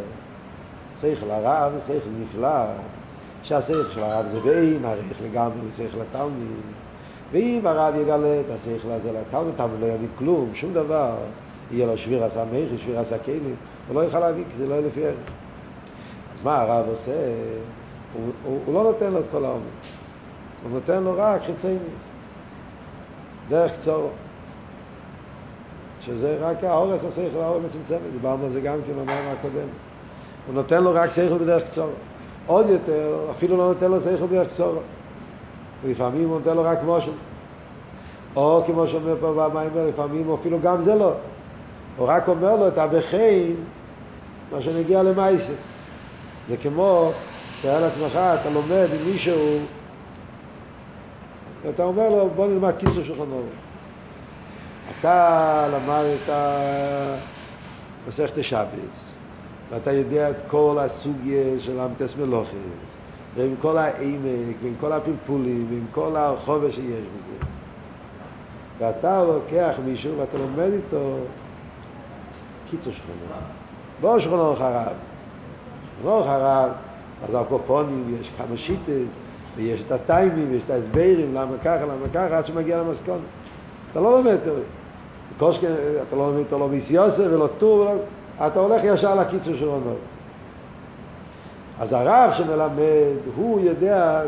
[1.00, 2.64] שכל הרב זה שכל נפלא,
[3.42, 6.62] שהשכל של הרב זה בין ערך לגמרי לשכל התלמיד,
[7.32, 11.14] ואם הרב יגלה את השכל הזה לתלמיד, תלמיד לא יבין כלום, שום דבר,
[11.70, 13.54] יהיה לו שביר עשה מכי, שביר עשה כלים,
[13.88, 15.14] הוא לא יוכל להבין כי זה לא יהיה לפי ערך.
[16.34, 17.12] אז מה הרב עושה?
[18.14, 19.62] הוא, הוא, הוא לא נותן לו את כל העומק,
[20.62, 22.04] הוא נותן לו רק חיצי ניס.
[23.48, 24.08] דרך קצורו.
[26.00, 29.68] שזה רק האורס השכל, האורס מצומצמת, דיברנו על זה גם כן במאמר הקודם.
[30.46, 31.92] הוא נותן לו רק שכל בדרך קצורו.
[32.46, 34.80] עוד יותר, אפילו לא נותן לו שכל בדרך קצורו.
[35.84, 37.12] ולפעמים הוא נותן לו רק משהו.
[38.36, 41.12] או כמו שאומר פה במיימר, לפעמים אפילו גם זה לא.
[41.96, 43.56] הוא רק אומר לו, אתה בחיים,
[44.52, 45.52] מה שנגיע למייסה.
[46.48, 47.12] זה כמו,
[47.62, 49.58] תאר לעצמך, אתה לומד עם מישהו
[51.64, 53.44] ואתה אומר לו, בוא נלמד קיצור שולחן אורך.
[55.00, 56.34] אתה למדת
[58.08, 59.16] מסכת שבס,
[59.70, 62.50] ואתה יודע את כל הסוגיה של עמתס מלוכס,
[63.36, 67.46] ועם כל העמק, ועם כל הפלפולים, ועם כל החובש שיש בזה.
[68.78, 71.16] ואתה לוקח מישהו ואתה לומד איתו
[72.70, 73.36] קיצור אורך.
[74.02, 74.14] לא
[74.60, 74.92] הרב.
[76.02, 76.70] שולחן אורך הרב,
[77.28, 79.14] אז הקופונים יש כמה שיטס,
[79.56, 83.20] ויש את הטיימים, ויש את ההסברים, למה ככה, למה ככה, עד שמגיע למסכון.
[83.90, 84.38] אתה לא לומד,
[85.38, 85.66] קושקן,
[86.08, 87.86] אתה לא לומד, אתה לא ביס יוסף ולא טור,
[88.46, 89.94] אתה הולך ישר לקיצור של עונו.
[91.80, 94.20] אז הרב שמלמד, הוא יודע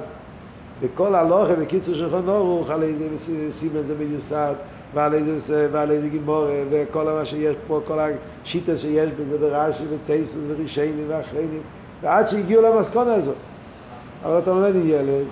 [0.82, 3.09] בכל הלוכה בקיצור של חנורך על איזה
[3.50, 4.54] סימן זה מיוסד
[4.94, 7.98] ועל איזה, ועל איזה גימורה וכל מה שיש פה, כל
[8.44, 11.61] השיטה שיש בזה ברש"י וטייסוס ורישיינים ואחריינים
[12.02, 13.37] ועד שהגיעו למסכונה הזאת.
[14.24, 15.26] אבל אתה לומד עם ילד,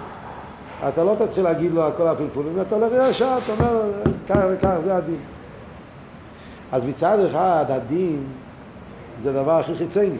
[0.89, 3.83] אתה לא תתחיל להגיד לו על כל הפלפולים, אתה הולך ישר, אתה אומר,
[4.29, 5.19] כך וכך, זה הדין.
[6.73, 8.25] אז מצד אחד, הדין
[9.23, 10.17] זה הדבר הכי חיצייני,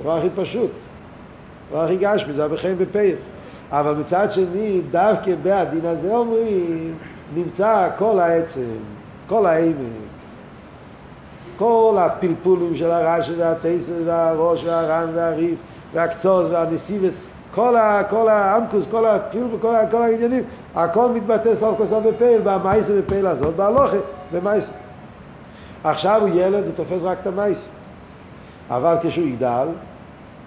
[0.00, 0.70] הדבר הכי פשוט,
[1.68, 3.16] הדבר הכי גשמי, זה הבחיים בפיר.
[3.70, 6.94] אבל מצד שני, דווקא בהדין הזה אומרים,
[7.34, 8.76] נמצא כל העצם,
[9.26, 9.76] כל העמק,
[11.58, 15.58] כל הפלפולים של הרש"י והטייסר והראש והר"ן והריף
[15.94, 17.18] והקצוס והנסיבס,
[17.54, 20.42] כל, ה, כל האמקוס, כל הפיל, כל, כל העניינים,
[20.74, 23.96] הכל מתבטא סוף כל סוף בפייל, במייסה בפייל הזאת, בהלוכה,
[24.32, 24.72] במייסה.
[25.84, 27.70] עכשיו הוא ילד, הוא תופס רק את המייסה.
[28.70, 29.66] אבל כשהוא יגדל,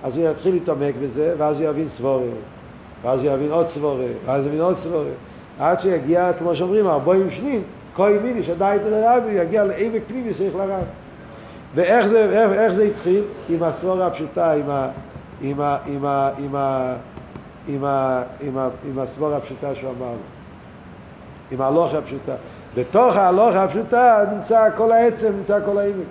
[0.04, 2.28] אז הוא יתחיל להתעמק בזה, ואז הוא יבין סבורה,
[3.04, 5.12] ואז הוא יבין עוד סבורה, ואז הוא יבין עוד סבורה,
[5.60, 7.62] עד שיגיע, כמו שאומרים, ארבעים שנים,
[7.96, 10.84] כוי מיני שדאי את הרבי, יגיע לעמק פנימי, צריך לרב.
[11.76, 13.24] ואיך זה, איך, איך זה התחיל?
[13.50, 14.90] עם הסבורה הפשוטה, עם ה...
[15.42, 16.94] עם, ה, עם, ה, עם, ה,
[17.68, 20.14] עם, ה, עם, ה, עם הסבורה הפשוטה שהוא אמר
[21.52, 22.36] עם ההלוכה הפשוטה.
[22.76, 26.06] בתוך ההלוכה הפשוטה נמצא כל העצם, נמצא כל העמק.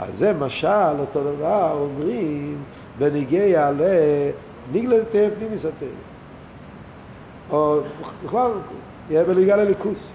[0.00, 2.56] אז זה משל, אותו דבר אומרים
[2.98, 5.86] בניגיה לניגלה תהיה פנימי סתר.
[7.50, 7.80] או
[8.24, 8.50] בכלל,
[9.10, 10.10] יהיה בניגיה לליכוס.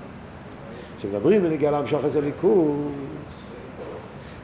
[0.97, 3.51] כשמדברים בניגיה להמשוך איזה ליכוס,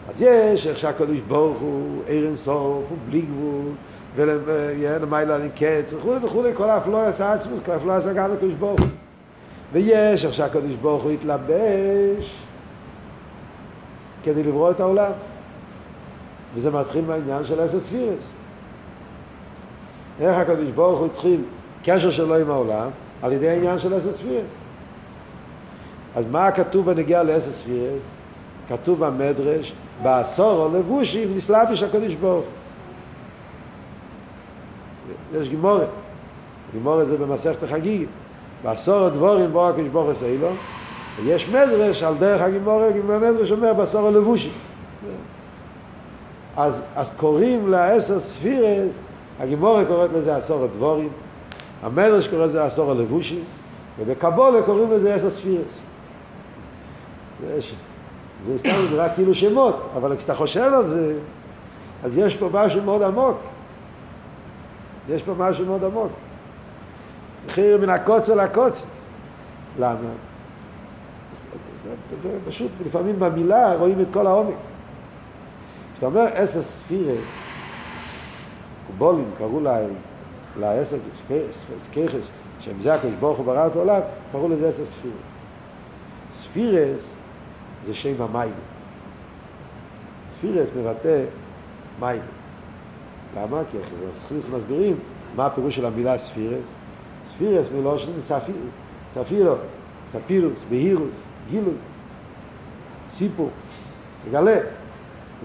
[0.10, 3.72] אז יש איך שהקדוש ברוך הוא עיר אינסוף, הוא בלי גבול,
[4.16, 8.90] ולמעלה אני קץ, וכולי וכולי, כל האפלויס העצמוס, כל האפלויס הגן לקדוש ברוך הוא.
[9.74, 12.42] ויש איך שהקדוש ברוך הוא התלבש
[14.24, 15.12] כדי לברוא את העולם.
[16.56, 18.30] וזה מתחיל מהעניין של אסס ספירס.
[20.20, 21.44] איך הקדוש ברוך הוא התחיל
[21.84, 22.90] קשר שלו עם העולם?
[23.22, 24.52] על ידי העניין של אסס ספירס.
[26.16, 28.02] אז מה כתוב בנגיעה לאסס ספירס?
[28.70, 32.46] כתוב במדרש, בעשור או לבושים נסלבש הקדוש ברוך
[35.34, 35.88] יש גימורת,
[36.74, 38.10] גימורת זה במסכת החגיגית.
[38.64, 40.50] בעשור הדבורים בו הקדוש ברוך הוא לו,
[41.24, 44.52] ויש מדרש על דרך הגימורת, המדרש אומר בעשור הלבושים.
[46.58, 48.98] אז, אז קוראים לעשר ספירס,
[49.40, 51.10] הגימורת קוראת לזה עשור הדבורים,
[51.84, 53.44] המדרש קורא לזה עשור הלבושים,
[54.00, 55.82] ובקבולה קוראים לזה עשר ספירס.
[58.46, 61.14] זה סתם רק כאילו שמות, אבל כשאתה חושב על זה,
[62.04, 63.38] אז יש פה משהו מאוד עמוק.
[65.10, 66.12] יש פה משהו מאוד עמוק.
[67.46, 68.88] מחיר מן הקוצר לקוצר.
[69.80, 69.98] למה?
[72.48, 74.56] פשוט, לפעמים במילה רואים את כל העומק.
[76.02, 77.30] כשאתה אומר עשר ספירס,
[78.88, 79.90] קובולים קראו להם,
[80.60, 80.98] לעשר
[81.78, 84.00] סכיחס, שהם זה הקדוש ברוך הוא ברא את העולם,
[84.32, 85.14] קראו לזה עשר ספירות.
[86.32, 87.18] ספירות
[87.84, 88.54] זה שם המים.
[90.36, 91.24] ספירות מבטא
[92.00, 92.22] מים.
[93.38, 93.62] למה?
[93.72, 93.78] כי
[94.16, 95.00] הספירות מסבירים
[95.36, 96.76] מה הפירוש של המילה ספירות.
[97.28, 98.56] ספירות מלשון ספיר,
[99.14, 99.56] ספירה,
[100.12, 101.16] ספירות, בהירות,
[101.50, 101.76] גילוי,
[103.10, 103.50] סיפור,
[104.28, 104.81] מגלה.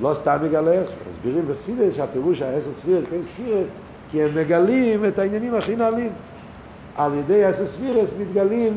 [0.03, 0.81] לא סתם מגלה,
[1.11, 3.69] מסבירים בספירות שהפירוש העשר ספירות, כן ספירות,
[4.11, 6.11] כי הם מגלים את העניינים הכי נעלים.
[6.97, 8.77] על ידי עשר ספירות מתגלים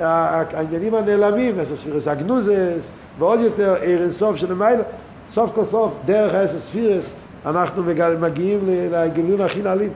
[0.00, 4.82] העניינים הנעלמים, עשר ספירות הגנוזות, ועוד יותר אור אינסוף שלמעלה.
[5.30, 7.14] סוף כל סוף, דרך העשר ספירות,
[7.46, 7.82] אנחנו
[8.20, 9.90] מגיעים לגילויים הכי נעלים.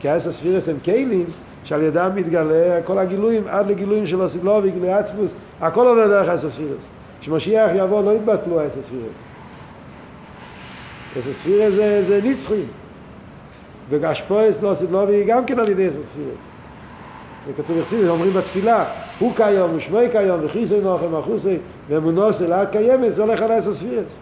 [0.00, 1.26] כי העשר ספירות הם כלים
[1.64, 6.28] שעל ידם מתגלה כל הגילויים, עד לגילויים של לעתיד לבוא, גילוי עצמות, הכל עובר דרך
[6.28, 6.88] העשר ספירות.
[7.20, 9.33] כשמשיח יבוא לא יתבטלו העשר ספירות.
[11.18, 12.66] עשר ספירס זה, זה נצחים.
[13.90, 16.54] וגשפויס לא אוסילובי גם כן על ידי עשר ספירס.
[17.48, 18.84] וכתוב יחסידס, אומרים בתפילה,
[19.18, 21.56] הוא כיום ושמוי כיום וכיסוי נוחם אחוסי
[21.88, 24.16] ואמונוס אלעד קיימס, זה הולך על עשר ספירס.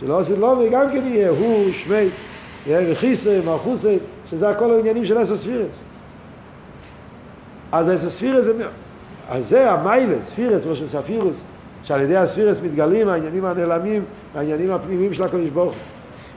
[0.00, 2.08] שלא עושים לא וגם כן יהיה הוא שמי
[2.66, 3.98] וכיסוי ואחוסי,
[4.30, 5.82] שזה הכל העניינים של עשר ספירס.
[7.72, 8.52] אז עשר ספירס זה...
[9.30, 11.44] אז זה המיילה, ספירס, כמו של ספירוס,
[11.88, 15.74] שעל ידי הספירס מתגלים העניינים הנעלמים, העניינים הפנימיים של הקדוש ברוך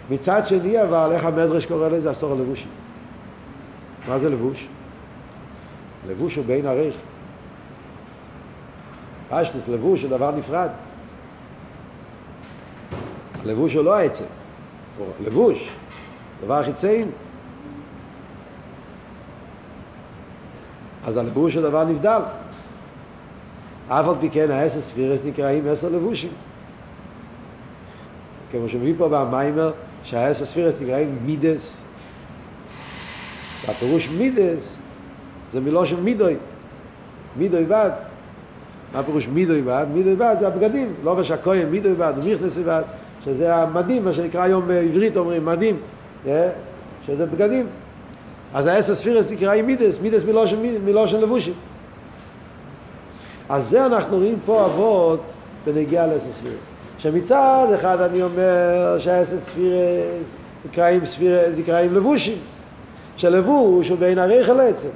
[0.09, 2.11] מצד שני אבל, איך המדרש קורא לזה?
[2.11, 2.67] עשור הלבושים.
[4.07, 4.67] מה זה לבוש?
[6.07, 6.95] לבוש הוא בין עריך.
[9.29, 10.69] פשטוס, לבוש הוא דבר נפרד.
[13.45, 14.25] לבוש הוא לא העצם,
[15.25, 15.69] לבוש,
[16.45, 17.11] דבר חיצאין.
[21.05, 22.21] אז הלבוש הוא דבר נבדל.
[23.99, 26.29] אף על פי כן העשר ספירס נקראים עשר לבושים.
[28.51, 29.71] כמו שמביא פה במיימר,
[30.03, 31.81] שהעשר ספירס נקראים מידס.
[33.67, 34.77] והפירוש מידס
[35.51, 36.35] זה מילו של מידוי,
[37.37, 37.89] מידוי בד.
[38.93, 39.85] מה פירוש מידוי בד?
[39.93, 42.83] מידוי בד זה הבגדים, לא לובש הכהן מידוי בד ומיכנס בד,
[43.25, 45.77] שזה המדים, מה שנקרא היום בעברית אומרים מדים,
[46.27, 46.49] אה?
[47.07, 47.67] שזה בגדים.
[48.53, 50.23] אז העשר ספירס נקראים מידס, מידס
[50.85, 51.53] מילו של לבושים.
[53.51, 55.31] אז זה אנחנו רואים פה אבות
[55.65, 56.55] בנגיעה לעשר ספירס.
[56.97, 60.27] שמצד אחד אני אומר שהעשר ספירס
[60.65, 62.37] נקראים, ספירס, נקראים לבושים,
[63.17, 64.89] שלבוש הוא בין הרייך לעצם.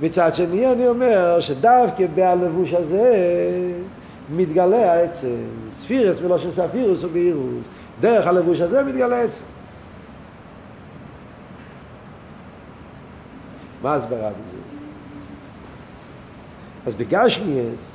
[0.00, 3.14] מצד שני אני אומר שדווקא בהלבוש הזה
[4.36, 5.36] מתגלה העצם,
[5.72, 7.66] ספירס מלושן ספירוס ובאירוס,
[8.00, 9.44] דרך הלבוש הזה מתגלה העצם.
[13.82, 14.53] מה הסברה בזה?
[16.86, 17.90] אז בגשמיאס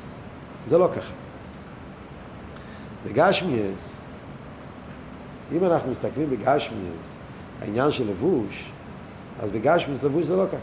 [0.68, 1.14] זה לא ככה.
[3.06, 3.94] בגשמיאס,
[5.52, 7.20] אם אנחנו מסתכלים בגשמיאס,
[7.62, 8.70] העניין של לבוש,
[9.40, 10.58] אז בגשמיאס לבוש זה לא ככה.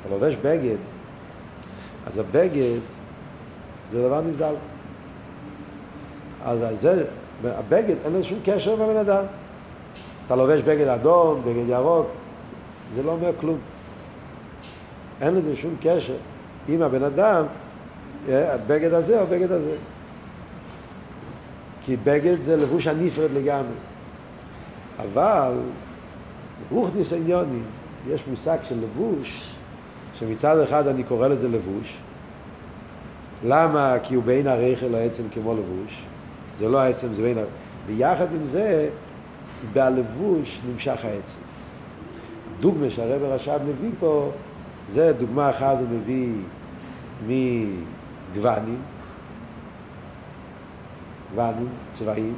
[0.00, 0.76] אתה לובש בגד,
[2.06, 2.80] אז הבגד
[3.90, 4.54] זה דבר נבדל.
[6.44, 7.04] אז זה,
[7.44, 9.24] הבגד אין לו שום קשר עם הבן אדם.
[10.26, 12.06] אתה לובש בגד אדום, בגד ירוק,
[12.94, 13.58] זה לא אומר כלום.
[15.20, 16.16] אין לזה שום קשר
[16.74, 17.44] עם הבן אדם,
[18.28, 19.76] אה, הבגד הזה או הבגד הזה.
[21.82, 23.74] כי בגד זה לבוש הנפרד לגמרי.
[25.02, 25.52] אבל,
[26.70, 27.62] רוחניס עניונים,
[28.08, 29.54] יש מושג של לבוש
[30.14, 31.96] שמצד אחד אני קורא לזה לבוש,
[33.44, 33.96] למה?
[34.02, 36.02] כי הוא בין הרייכל העצם כמו לבוש.
[36.56, 37.52] זה לא העצם, זה בין הרייכל.
[37.86, 38.88] ויחד עם זה,
[39.72, 41.38] בלבוש נמשך העצם.
[42.60, 44.30] דוגמה שהרב הרש"ב מביא פה,
[44.88, 46.34] זה דוגמה אחת הוא מביא
[47.26, 48.80] מגוונים,
[51.34, 52.34] גוונים, צבעים,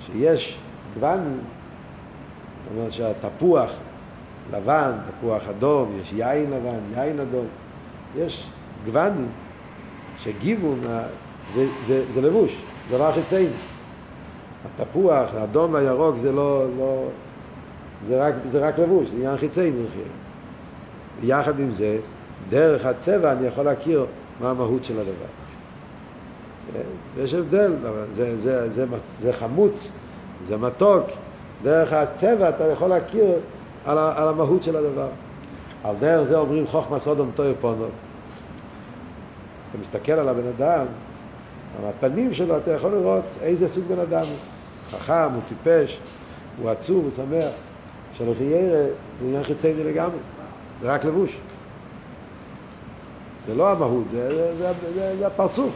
[0.00, 0.58] שיש
[0.94, 1.38] גוונים,
[2.64, 3.72] זאת אומרת שהתפוח
[4.52, 7.46] לבן, תפוח אדום, יש יין לבן, יין אדום,
[8.16, 8.48] יש
[8.84, 9.28] גוונים
[10.18, 10.80] שגיוון
[11.54, 12.56] זה, זה, זה לבוש,
[12.90, 13.46] דבר חיצאי.
[14.80, 17.08] התפוח, האדום והירוק זה לא, לא
[18.06, 20.08] זה, רק, זה רק לבוש, זה עניין חיצאי נרחיב.
[21.22, 21.98] יחד עם זה,
[22.48, 24.06] דרך הצבע אני יכול להכיר
[24.40, 25.26] מה המהות של הדבר.
[27.18, 27.72] יש הבדל,
[28.14, 28.86] זה, זה, זה,
[29.20, 29.92] זה חמוץ,
[30.44, 31.06] זה מתוק,
[31.62, 33.26] דרך הצבע אתה יכול להכיר
[33.86, 35.08] על, על המהות של הדבר.
[35.84, 37.84] על דרך זה אומרים חוכמה סודום טויר פונו.
[39.70, 40.86] אתה מסתכל על הבן אדם,
[41.78, 44.36] על הפנים שלו אתה יכול לראות איזה סוג בן אדם הוא.
[44.90, 46.00] חכם, הוא טיפש,
[46.62, 47.52] הוא עצוב, הוא שמח.
[48.14, 48.86] שלכי ירא
[49.20, 50.18] זה עניין חיצייני לגמרי,
[50.80, 51.38] זה רק לבוש.
[53.46, 55.72] זה לא המהות, זה, זה, זה, זה, זה הפרצוף.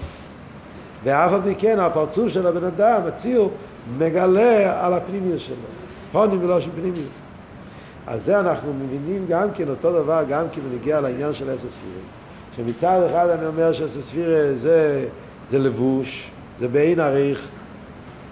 [1.04, 3.50] ואף על פי כן הפרצוף של הבן אדם, הציור,
[3.98, 5.56] מגלה על הפנימיות שלו.
[6.12, 7.12] פונים ולא של פנימיות.
[8.06, 12.16] אז זה אנחנו מבינים גם כן אותו דבר, גם כן בנגיע לעניין של אסס ספירס.
[12.56, 15.06] שמצד אחד אני אומר שאסס ספירס זה,
[15.50, 17.48] זה לבוש, זה באין עריך.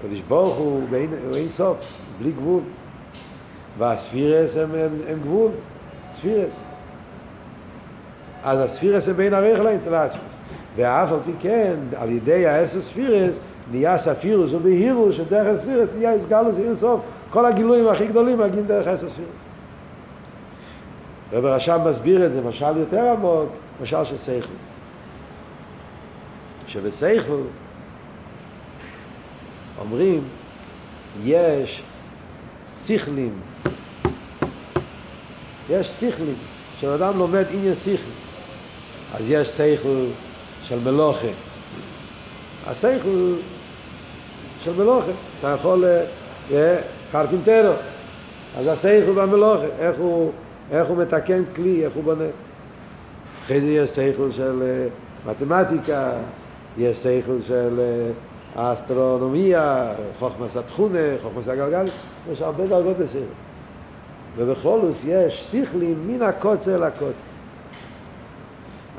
[0.01, 2.61] הקדוש ברוך הוא באין, באין סוף, בלי גבול.
[3.79, 5.51] והספירס הם, הם, הם גבול,
[6.15, 6.63] ספירס.
[8.45, 10.25] אז הספירס הם בין עריך לאינטלציות.
[10.77, 13.39] ואף על פי כן, על ידי האסר ספירס,
[13.71, 17.01] נהיה ספירוס ובהירו שדרך הספירס נהיה הסגלוס אין סוף.
[17.31, 19.29] כל הגילויים הכי גדולים מגיעים דרך האסר ספירס.
[21.33, 23.49] רב רשם מסביר את זה, משל יותר עמוק,
[23.83, 24.49] משל של סייכל.
[26.67, 27.41] שבסייכל
[29.81, 30.25] אומרים,
[31.25, 31.83] יש
[32.87, 33.33] שכלים,
[35.71, 36.35] יש שכלים,
[36.79, 37.97] כשאדם לומד עניין שכלי,
[39.15, 40.05] אז יש שכל
[40.63, 41.29] של מלוכה.
[42.67, 43.35] השכל
[44.65, 45.85] של מלוכה, אתה יכול,
[46.51, 46.81] אה,
[47.13, 47.73] קרפינטרו,
[48.59, 50.33] אז השכל במלוכה, איך הוא,
[50.71, 52.25] איך הוא מתקן כלי, איך הוא בונה.
[53.45, 54.87] אחרי זה יש שכל של אה,
[55.31, 56.13] מתמטיקה,
[56.79, 58.11] יש שכל של אה,
[58.63, 61.85] האסטרונומיה, חוכמס התכונה, חוכמס הגלגל,
[62.33, 63.19] יש הרבה דרגות בשכל.
[64.37, 67.38] ובכלולוס יש שכלים מן הקוצר לקוצר.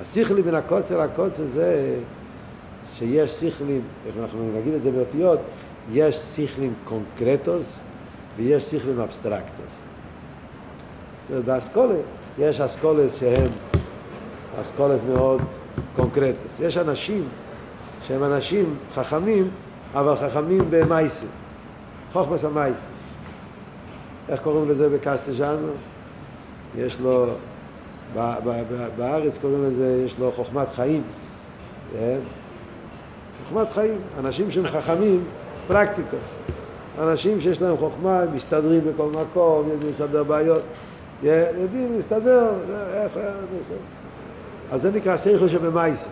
[0.02, 1.96] השכלי מן הקוצר לקוצר זה
[2.94, 3.82] שיש שכלים,
[4.22, 5.40] אנחנו נגיד את זה באותיות,
[5.92, 7.80] יש שכלים קונקרטוס
[8.38, 9.74] ויש שכלים אבסטרקטוס.
[11.46, 11.96] באסכולה
[12.40, 13.48] יש אסכולת שהם
[14.62, 15.42] אסכולת מאוד
[15.96, 16.60] קונקרטוס.
[16.60, 17.28] יש אנשים
[18.08, 19.50] שהם אנשים חכמים,
[19.94, 21.30] אבל חכמים במייסים,
[22.14, 22.92] חוכמס המייסים.
[24.30, 25.68] איך קוראים לזה בקסטג'אנו?
[26.78, 27.28] יש לו
[28.98, 31.02] בארץ קוראים לזה, יש לו חוכמת חיים.
[31.94, 32.18] כן?
[33.44, 33.98] חוכמת חיים.
[34.20, 35.24] אנשים שהם חכמים,
[35.68, 36.20] פרקטיקות.
[37.00, 40.62] אנשים שיש להם חוכמה, הם מסתדרים בכל מקום, יודעים לסדר בעיות.
[41.24, 42.52] יודעים להסתדר,
[42.94, 43.20] איך...
[44.72, 46.10] אז זה נקרא שכל שבמייסר.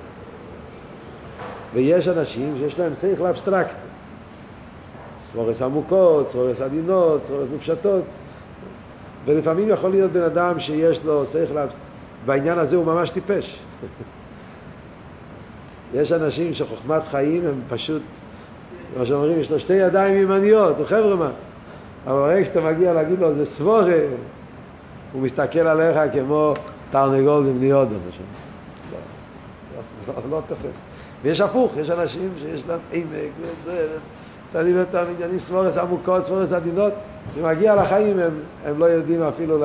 [1.74, 3.86] ויש אנשים שיש להם שכל אבסטרקטי.
[5.32, 8.04] סבורס עמוקות, סבורס עדינות, סבורס מופשטות.
[9.26, 11.87] ולפעמים יכול להיות בן אדם שיש לו שכל אבסטרקטי.
[12.28, 13.60] בעניין הזה הוא ממש טיפש.
[15.94, 18.02] יש אנשים שחוכמת חיים הם פשוט,
[18.96, 21.30] כמו שאומרים, יש לו שתי ידיים ימניות, הוא חבר'ה מה.
[22.08, 24.00] אבל ברגע שאתה מגיע להגיד לו, זה סבורה,
[25.14, 26.54] הוא מסתכל עליך כמו
[26.92, 27.96] תרנגול בבני הודו.
[30.08, 30.78] לא, לא, לא תופס.
[31.24, 33.88] ויש הפוך, יש אנשים שיש להם עמק וזה,
[34.52, 36.94] אתה יודע, אותם עניינים סבורס עמוקות, סבורס עדינות,
[37.34, 39.58] כשמגיע לחיים הם, הם לא יודעים אפילו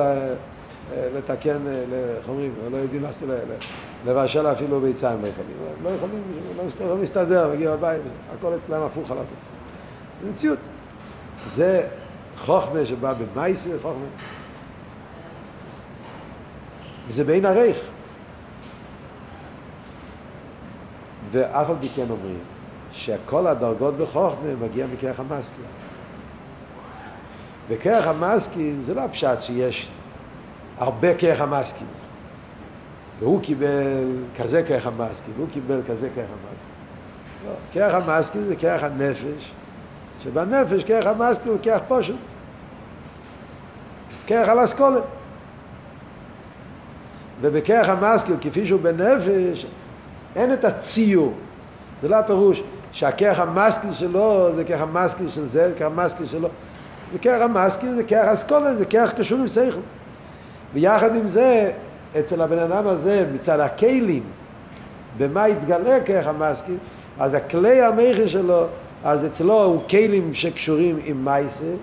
[0.91, 1.57] לתקן,
[2.17, 3.03] איך אומרים, לא יודעים
[4.05, 5.55] לבשל אפילו ביציים לא יכולים.
[5.83, 6.23] לא יכולים,
[6.87, 8.01] לא מסתדר, מגיע הבית,
[8.37, 9.37] הכל אצלם הפוך על הפוך.
[10.23, 10.59] זה מציאות.
[11.45, 11.87] זה
[12.37, 14.05] חוכמה שבא במייסר, חוכמה.
[17.07, 17.77] וזה בין הרייך.
[21.31, 22.39] ואף על פי כן אומרים
[22.91, 25.65] שכל הדרגות בחוכמה מגיע מכרך המסקין.
[27.69, 29.91] וכרך המסקין זה לא הפשט שיש
[30.77, 32.09] הרבה כרך המסקינס.
[33.19, 34.07] והוא קיבל
[34.37, 36.73] כזה כרך המסקין, הוא קיבל כזה כרך המסקין.
[37.45, 39.51] לא, כרך המסקין זה כרך הנפש,
[40.23, 42.19] שבנפש כרך המסקין הוא כרך פשוט.
[44.27, 45.01] כרך על אסכולה.
[47.41, 49.65] ובכרך המסקין, כפי שהוא בנפש,
[50.35, 51.33] אין את הציור.
[52.01, 56.49] זה לא הפירוש שהכרך המשכיל שלו זה כרך המשכיל של זה, זה כרך המשכיל שלו.
[57.13, 59.79] זה כרך המשכיל, זה כרך אסכולה, זה כרך קשור עם שכל.
[60.73, 61.71] ויחד עם זה,
[62.19, 64.23] אצל הבן אדם הזה, מצד הכלים,
[65.17, 66.77] במה יתגלה כרך המשכיל,
[67.19, 68.65] אז הכלי המכר שלו,
[69.03, 71.73] אז אצלו הוא כלים שקשורים עם מייסה,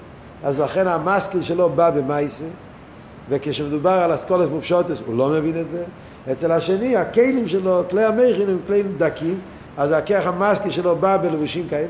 [0.45, 2.45] אז לכן המשכיל שלו בא במייסה,
[3.29, 5.85] וכשמדובר על אסכולת מופשוטס הוא לא מבין את זה.
[6.33, 9.41] אצל השני, הכלים שלו, כלי המכר הם כלים דקים,
[9.77, 11.89] אז הכרך המשכיל שלו בא בלבושים כאלה.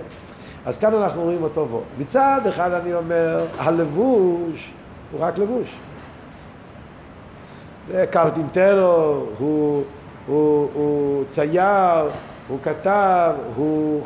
[0.67, 1.83] אז כאן אנחנו רואים אותו בו.
[1.99, 4.71] מצד אחד אני אומר, הלבוש
[5.13, 5.69] הוא רק לבוש.
[8.11, 9.83] קרפינטרו, הוא,
[10.27, 12.11] הוא, הוא צייר,
[12.49, 14.03] הוא כתב, הוא,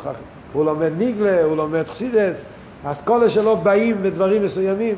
[0.52, 2.44] הוא לומד ניגלה, הוא לומד חסידס,
[2.84, 4.94] האסכולה שלו באים בדברים מסוימים.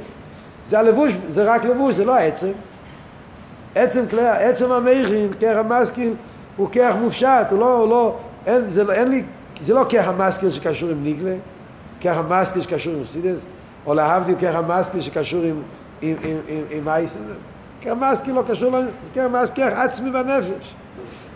[0.69, 2.53] זה הלבוש, זה רק לבוש, זה לא העצם.
[3.75, 6.15] עצם כלי, עצם המכין, כרך המשכיל,
[6.57, 8.17] הוא כרך מופשט, הוא לא, הוא לא,
[8.47, 9.23] אין, זה, לא, אין לי,
[9.61, 11.35] זה לא כרך המשכיל שקשור עם ניגלה,
[12.01, 13.41] כרך המשכיל שקשור עם חסידס,
[13.87, 15.63] או להבדיל כרך המשכיל שקשור עם,
[16.01, 17.19] עם, עם, עם, עם אייס,
[17.89, 18.77] המשכיל לא קשור,
[19.17, 20.75] המשכיל עצמי בנפש.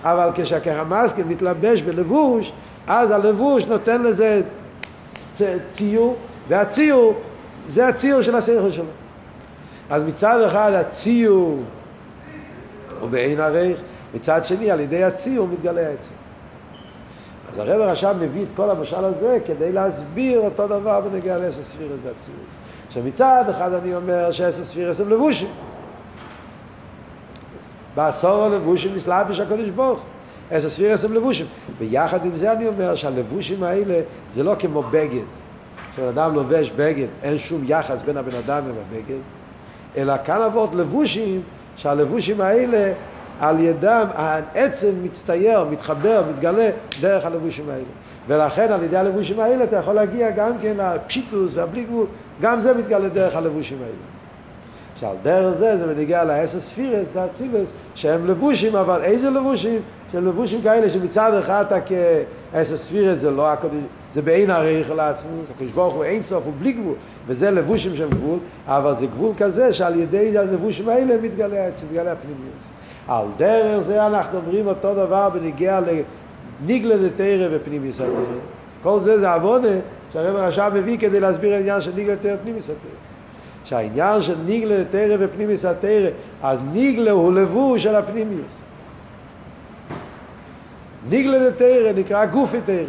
[0.03, 2.53] אבל כשהכרך המשכיל מתלבש בלבוש,
[2.86, 4.42] אז הלבוש נותן לזה
[5.70, 6.16] ציור,
[6.48, 7.14] והציור
[7.68, 8.84] זה הציור של השכל שלו.
[9.90, 11.59] אז מצד אחד הציור
[13.01, 13.80] הוא בעין ערך,
[14.14, 16.14] מצד שני על ידי הציור מתגלה העצם.
[17.53, 21.98] אז הרב הרשם מביא את כל המשל הזה כדי להסביר אותו דבר בנגיע לאסס ספירס
[22.05, 22.53] והציורס.
[22.86, 25.48] עכשיו מצד אחד אני אומר שאסס ספירס הם לבושים.
[27.95, 30.01] בעשור הלבושים נסלבש הקדוש ברוך
[30.53, 31.47] אסס ספירס הם לבושים.
[31.78, 35.24] ויחד עם זה אני אומר שהלבושים האלה זה לא כמו בגד.
[35.93, 39.20] כשאדם לובש בגד אין שום יחס בין הבן אדם לבגד,
[39.97, 41.43] אלא כאן אבות לבושים
[41.76, 42.93] שהלבושים האלה
[43.41, 46.70] על ידם העצם מצטייר, מתחבר, מתגלה
[47.01, 47.84] דרך הלבושים האלה.
[48.28, 52.07] ולכן על ידי הלבושים האלה אתה יכול להגיע גם כן לפשיטוס והבלי גבול,
[52.41, 54.20] גם זה מתגלה דרך הלבושים האלה.
[55.01, 59.80] שעל דרך זה זה בניגיע לאסס ספירס, דאצילס, שהם לבושים, אבל איזה לבושים?
[60.12, 63.74] שהם לבושים כאלה שמצד אחד אתה כאסס ספירס זה לא הקודש,
[64.14, 66.94] זה בעין הריח לעצמו, הקדוש ברוך הוא אין סוף, הוא בלי גבול,
[67.26, 72.70] וזה לבושים שהם גבול, אבל זה גבול כזה שעל ידי הלבושים האלה מתגלה, מתגלה הפנימיוס.
[73.09, 75.80] על דרך זה אנחנו אומרים אותו דבר בניגיע
[76.61, 78.11] לניגלה דתרא ופנימיוס התרא.
[78.82, 79.68] כל זה זה עבודה
[80.12, 83.10] שהרב הרשע מביא כדי להסביר העניין של ניגלה דתרא ופנימיוס התרא.
[83.71, 86.11] שהעניין של ניגלה דתרא ופנימיוס התרא,
[86.43, 88.59] אז ניגלה הוא לבוש של הפנימיוס.
[91.09, 92.85] ניגלה דתרא נקרא גופי תרא.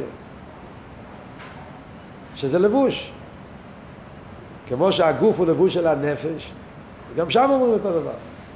[2.35, 3.11] שזה לבוש.
[4.67, 6.51] כמו שהגוף הוא לבוש של הנפש,
[7.15, 8.11] גם שם אומרים אותו דבר.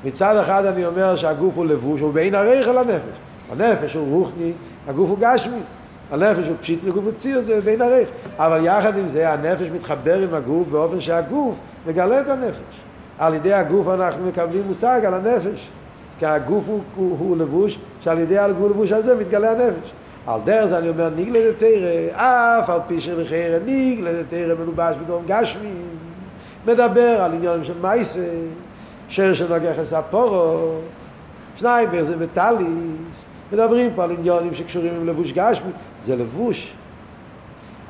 [0.06, 3.16] מצד אחד אני אומר שהגוף הוא לבוש, הוא בין הריח אל הנפש.
[3.52, 4.52] הנפש הוא רוחני,
[4.88, 5.60] הגוף הוא גשמי.
[6.12, 8.10] הנפש הוא פשיט וגוף הוא ציר, זה בין הריח.
[8.38, 12.82] אבל יחד עם זה הנפש מתחבר עם הגוף באופן שהגוף מגלה את הנפש.
[13.20, 15.70] על ידי הגוף אנחנו מקבלים מושג על הנפש.
[16.20, 19.92] כי הגוף הוא, הוא, הוא לבוש, שעל ידי הלבוש הזה מתגלה הנפש.
[20.28, 25.24] על דרך זה אני אומר ניגלה דתרא, אף על פי שלחיירא ניגלה דתרא מלובש בדרום
[25.28, 25.74] גשמי,
[26.68, 28.30] מדבר על עניינים של מייסה,
[29.10, 30.72] שר שנוגח לספורו,
[31.56, 35.72] שניים זה מטליס, מדברים פה על עניינים שקשורים עם לבוש גשמי,
[36.02, 36.74] זה לבוש,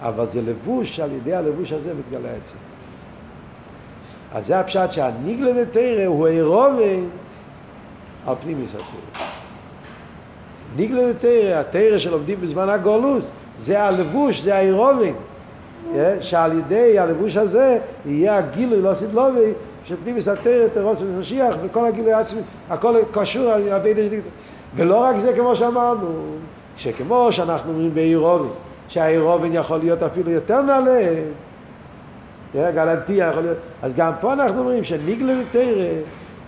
[0.01, 2.57] אבל זה לבוש, על ידי הלבוש הזה מתגלה עצם.
[4.35, 6.95] אז זה הפשט שהניגלה דתרא הוא אירובה
[8.27, 9.25] על פנימיס התרא.
[10.75, 15.15] ניגלה לתרא, התרא שלומדים בזמן הגולוס, זה הלבוש, זה האירובין.
[16.21, 19.51] שעל ידי הלבוש הזה יהיה הגילוי לא סדלובי
[19.85, 24.31] של פנימיס התרא, תרוס ומשיח וכל הגילוי העצמי, הכל קשור על ידי דקדיקטור.
[24.75, 26.07] ולא רק זה כמו שאמרנו,
[26.77, 28.51] שכמו שאנחנו אומרים באירובין,
[28.87, 31.09] שהאירובין יכול להיות אפילו יותר נעלה,
[32.55, 35.83] גלנטיה יכול להיות, אז גם פה אנחנו אומרים שניגלה לתרא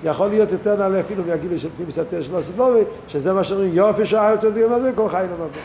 [0.04, 4.06] יכול להיות יותר נעלה אפילו מהגילוי של פנים סתר של הסדלובי, שזה מה שאומרים יופי
[4.06, 5.62] שעה יותר דיון הזה, כל חיים למקום.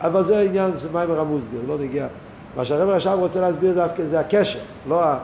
[0.00, 2.06] אבל זה עניין של מים הרמוזגר, לא נגיע.
[2.56, 4.58] מה שהרבר עכשיו רוצה להסביר דווקא זה הקשר,
[4.88, 5.18] לא ה...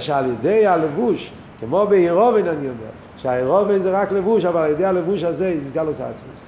[0.00, 5.22] שעל ידי הלבוש, כמו באירובן אני אומר, שהאירובן זה רק לבוש, אבל על ידי הלבוש
[5.22, 6.44] הזה יסגל עושה עצמוס.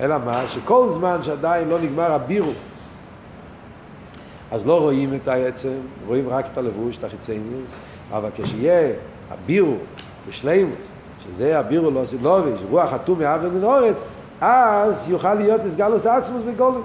[0.00, 0.42] אלא מה?
[0.48, 2.52] שכל זמן שעדיין לא נגמר הבירו,
[4.50, 5.76] אז לא רואים את העצם,
[6.06, 7.74] רואים רק את הלבוש, את החיצניוס,
[8.10, 8.92] אבל כשיהיה
[9.30, 9.74] הבירו
[10.28, 10.90] בשלימוס,
[11.24, 14.02] שזה הבירו לא סילוביש, רוח חתום מאב ומן אורץ,
[14.40, 16.82] אז יוכל להיות הסגלוס עצמוס בגולם.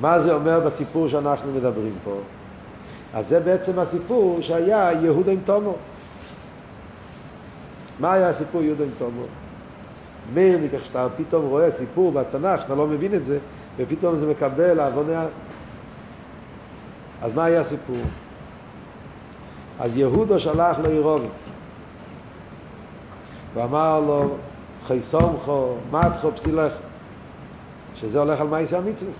[0.00, 2.14] מה זה אומר בסיפור שאנחנו מדברים פה?
[3.14, 5.74] אז זה בעצם הסיפור שהיה יהודה עם תומו.
[8.00, 9.22] מה היה הסיפור יהודה עם תומו?
[10.34, 13.38] מרניק, איך שאתה פתאום רואה סיפור בתנ"ך, שאתה לא מבין את זה,
[13.76, 15.12] ופתאום זה מקבל עווני...
[17.22, 17.96] אז מה היה הסיפור?
[19.80, 21.26] אז יהודו שלח לו עירובי.
[23.54, 24.34] ואמר לו,
[24.86, 26.72] חי סומכו, מתחו, פסילך,
[27.94, 29.12] שזה הולך על מייסי המצווה.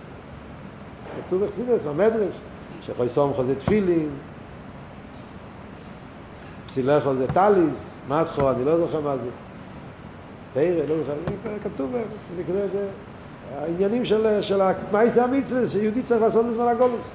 [1.27, 2.35] כתוב בחסידס, במדרש,
[2.83, 4.09] שחי סומכו זה תפילין,
[6.67, 9.29] פסילכו זה טליס, מתחו, אני לא זוכר מה זה.
[10.53, 11.13] תראה, לא זוכר,
[11.65, 11.93] כתוב,
[12.73, 12.89] זה
[13.59, 14.61] העניינים של, של
[14.93, 17.11] מייסי המצווה, שיהודי צריך לעשות בזמן הגולוס.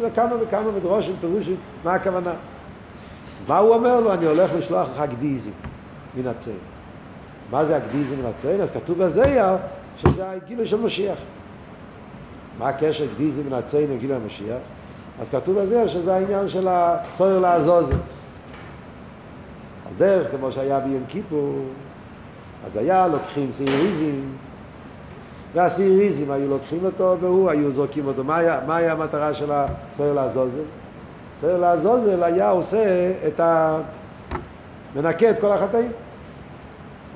[0.00, 2.32] זה כמה וכמה מדרושים, פירושים, מה הכוונה.
[3.48, 4.12] מה הוא אומר לו?
[4.12, 5.52] אני הולך לשלוח לך גדיזים
[6.16, 6.50] מן הצל.
[7.50, 8.60] מה זה הגדיזים מן הצל?
[8.60, 9.56] אז כתוב בזייר
[9.96, 11.18] שזה הגילוי של משיח.
[12.58, 14.58] מה הקשר גדיזים מן הצל עם גילוי המשיח?
[15.20, 17.96] אז כתוב בזייר שזה העניין של הסויר לעזוזם.
[19.86, 21.64] על דרך, כמו שהיה ביום כיפור,
[22.66, 24.20] אז היה לוקחים סייריזם,
[25.54, 28.24] והסייריזם היו לוקחים אותו והוא, היו זורקים אותו.
[28.24, 30.62] מה היה, מה היה המטרה של הסויר לעזוזם?
[31.40, 33.78] סויר לעזוזל היה עושה את ה...
[34.96, 35.92] מנקה את כל החטאים.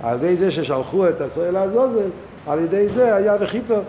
[0.03, 2.09] על ידי זה ששלחו את הסויר לעזוזל,
[2.47, 3.81] על ידי זה היה וכיפר.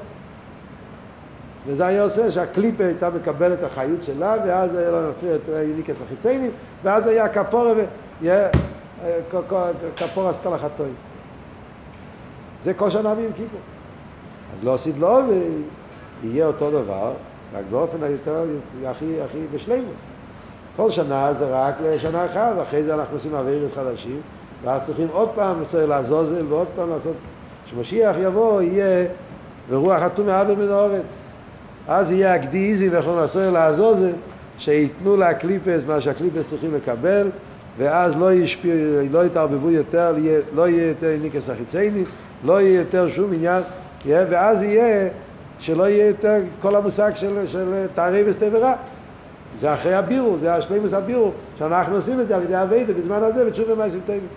[1.68, 6.50] וזה היה עושה שהקליפה הייתה מקבלת החיות שלה, ואז היה לה מפריע את יוניקס החיצייני,
[6.84, 7.74] ואז היה כפורה,
[9.98, 10.93] כפורה אז כל החטאים.
[12.64, 13.60] זה כל שנה ביום כיפור.
[14.54, 15.20] אז לא עשית לו,
[16.24, 17.14] ויהיה אותו דבר,
[17.56, 18.43] רק באופן היותר,
[18.86, 20.02] הכי, הכי בשלימוס.
[20.76, 24.22] כל שנה זה רק לשנה אחת, ואחרי זה אנחנו עושים אווירס חדשים,
[24.64, 27.16] ואז צריכים עוד פעם לעזוזל ועוד פעם לעשות...
[27.66, 29.08] כשמשיח יבוא יהיה
[29.70, 31.32] ורוח אטום מעבר מן האורץ.
[31.88, 34.12] אז יהיה הקדיזי ויכולים לסויר לעזוזל,
[34.58, 37.30] שייתנו לקליפס מה שהקליפס צריכים לקבל,
[37.78, 38.74] ואז לא ישפיע,
[39.12, 40.16] לא יתערבבו יותר,
[40.56, 42.04] לא יהיה יותר ניקס החיציינים,
[42.43, 43.64] לא יהיה יותר שום עניין,
[44.06, 45.10] ואז יהיה
[45.60, 48.74] שלא יהיה יותר כל המושג של, של תערי וסתיברה.
[49.60, 53.48] זה אחרי הבירו, זה השלימוס הבירו, שאנחנו עושים את זה על ידי אביידה בזמן הזה,
[53.48, 54.28] ותשובה מעשים טובים.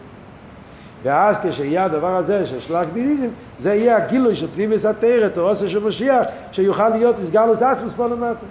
[1.03, 3.29] ואז כשיהיה הדבר הזה של שלח דיניזם,
[3.59, 8.07] זה יהיה הגילוי של פנימיס התרא, או עושה של משיח, שיוכל להיות הסגלוס עצמוס פה
[8.07, 8.47] למטה.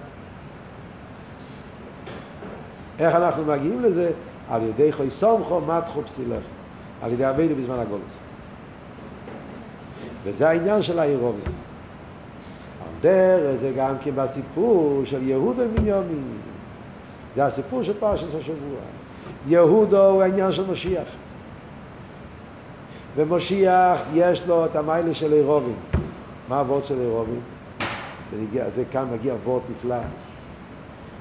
[3.00, 4.12] איך אנחנו מגיעים לזה?
[4.50, 6.44] על ידי חוי סומכו מתחו פסילך,
[7.02, 8.18] על ידי אביידה בזמן הגולוס.
[10.28, 11.44] וזה העניין של האירובים.
[12.82, 16.38] על דרך זה גם כן בסיפור של יהודה בנימין.
[17.36, 18.80] זה הסיפור של פרשת השבוע.
[19.48, 21.08] יהודו הוא העניין של משיח.
[23.16, 25.76] ומשיח יש לו את המיילה של אירובים.
[26.50, 27.40] מה הוורד של אירובים?
[28.70, 29.96] זה כאן מגיע וורד נפלא,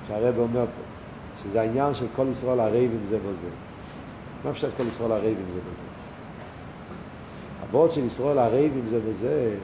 [0.08, 3.48] שהרב אומר פה, שזה העניין של כל ישראל הרבים זה בזה.
[4.44, 5.95] מה פשוט כל ישראל הרבים זה בזה?
[7.60, 9.54] הוורד של ישראל הרבים זה בזה,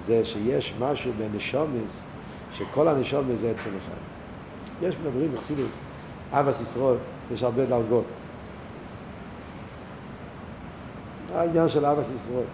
[0.00, 2.04] זה שיש משהו בנשומס,
[2.52, 4.86] שכל הנשומס זה עצם אחד.
[4.86, 5.78] יש מדברים בחסידס,
[6.32, 6.98] אבס ישרוד,
[7.32, 8.04] יש הרבה דרגות.
[11.34, 12.44] העניין של אבס ישרוד.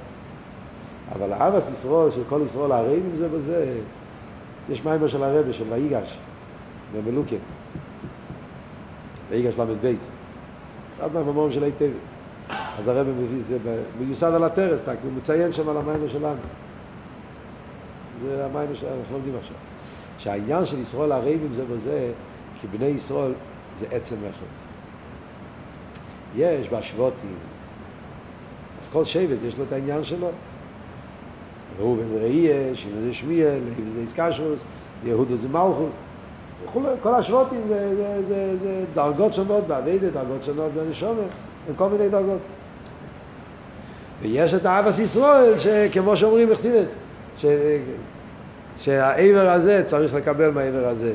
[1.13, 3.79] אבל אבס ישרוד של כל ישרוד הרעים עם זה בזה,
[4.71, 6.19] יש מיימר של הרבה, של ויגש,
[6.97, 7.37] במלוקת.
[9.29, 9.95] ויגש ל"ב.
[10.97, 12.22] אחד מהממורים של היטבס.
[12.79, 13.59] אז הרב מביא זה
[14.01, 16.41] מיוסד על הטרס, הוא מציין שם על המיימר שלנו.
[18.23, 19.57] זה המיימר שאנחנו לומדים עכשיו.
[20.19, 22.13] שהעניין של ישראל הרבים זה בזה,
[22.61, 23.33] כי בני ישראל
[23.77, 24.47] זה עצם אחד.
[26.37, 27.35] יש בהשוותים,
[28.81, 30.31] אז כל שבט יש לו את העניין שלו.
[31.79, 34.65] ראובן ראייה, שמעון זה שמיאל, לוי זה איסקשוס,
[35.05, 35.93] יהודו זה מלכוס.
[37.03, 41.31] כל השבטים זה, זה, זה, זה דרגות שונות באביידה, דרגות שונות בנשומת,
[41.69, 42.39] הם כל מיני דרגות.
[44.23, 46.95] ויש את אהבס ישראל, שכמו שאומרים בחסידס,
[48.77, 51.15] שהעבר הזה צריך לקבל מהעבר הזה.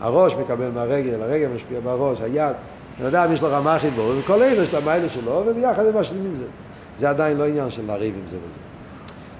[0.00, 2.56] הראש מקבל מהרגל, הרגל משפיע בראש, היד.
[3.00, 6.34] בן אדם יש לו רמה חיבור, וכל עבר יש לו מיילה שלו, וביחד הם משלימים
[6.34, 6.46] זה.
[6.96, 8.58] זה עדיין לא עניין של לריב עם זה וזה.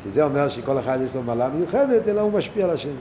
[0.02, 2.92] כי זה אומר שכל אחד יש לו מעלה מיוחדת, אלא הוא משפיע על השני.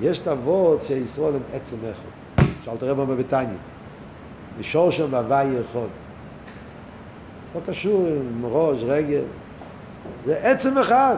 [0.00, 2.44] יש את אבות שישראל הם עצם אחד.
[2.64, 3.56] שאל תראה במה בטניה.
[4.60, 6.05] לשור שם בהוואי אחד.
[7.56, 9.22] לא קשור עם ראש, רגל.
[10.24, 11.16] זה עצם אחד.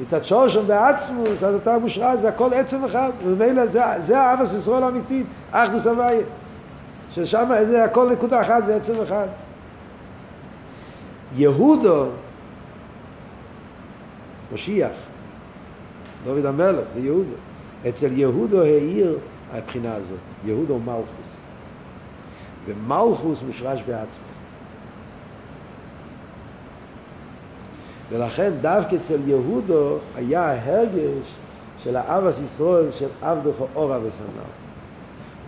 [0.00, 4.82] מצד שורשם בעצמוס, אז אתה מושרש, זה הכל עצם אחד, וממילא זה, זה האבס ישראל
[4.82, 6.20] האמיתית, אחדוס הוויה.
[7.14, 9.26] ששם זה הכל נקודה אחת, זה עצם אחד.
[11.36, 12.06] יהודו,
[14.54, 14.92] משיח,
[16.24, 17.34] דוד המלך, זה יהודו.
[17.88, 19.18] אצל יהודו העיר
[19.52, 21.36] הבחינה הזאת, יהודו מלכוס.
[22.66, 24.39] ומלכוס מושרש בעצמוס.
[28.10, 31.26] ולכן דווקא אצל יהודו היה ההרגש
[31.82, 34.28] של האבס ישראל של עבדו אורה וסנאו.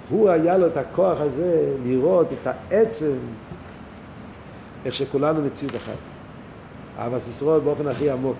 [0.08, 3.16] הוא היה לו את הכוח הזה לראות את העצם,
[4.84, 5.98] איך שכולנו מציאות אחת.
[6.96, 8.36] אבס ישראל באופן הכי עמוק.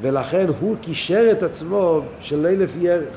[0.00, 3.16] ולכן הוא קישר את עצמו של לפי ערך.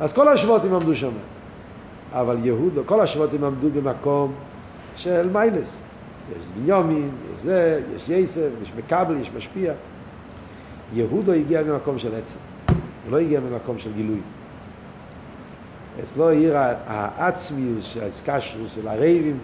[0.00, 1.12] אז כל השבטים עמדו שם.
[2.12, 4.34] אבל יהודו, כל השבטים עמדו במקום
[4.96, 5.80] של מיילס.
[6.40, 9.72] יש בנימין, יש זה, יש יסף, יש מקבל, יש משפיע.
[10.94, 14.20] יהודו הגיע ממקום של עצם, הוא לא הגיע ממקום של גילוי.
[16.02, 16.56] אצלו העיר
[16.86, 19.38] העצמיוס, האסקשרוס של הרייבים,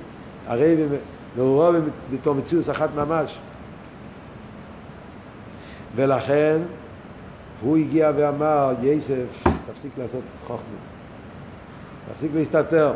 [0.47, 0.89] הרייבים
[1.37, 1.82] מעורבים
[2.12, 3.39] בתור מציאות אחת ממש.
[5.97, 6.59] ולכן
[7.61, 10.59] הוא הגיע ואמר, יסף, תפסיק לעשות חוכמה,
[12.12, 12.93] תפסיק להסתתר.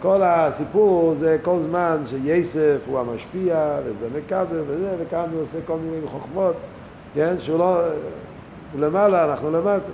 [0.00, 5.76] כל הסיפור זה כל זמן שיסף הוא המשפיע וזה מקבל וזה, וכאן הוא עושה כל
[5.76, 6.54] מיני חוכמות,
[7.14, 7.34] כן?
[7.38, 7.80] שהוא לא...
[8.72, 9.90] הוא למעלה, אנחנו למטה.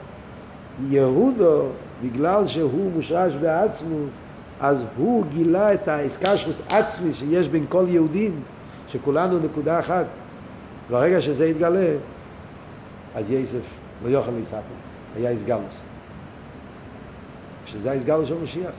[0.88, 1.62] יהודו,
[2.02, 4.18] בגלל שהוא מושרש בעצמוס,
[4.60, 8.40] אז הוא גילה את האסקשרוס עצמי שיש בין כל יהודים,
[8.88, 10.06] שכולנו נקודה אחת.
[10.90, 11.94] ברגע שזה יתגלה,
[13.14, 13.60] אז יסף
[14.04, 14.58] לא יוכל להספר,
[15.16, 15.82] היה איסגלוס.
[17.66, 18.72] שזה האיסגלוס של משיח.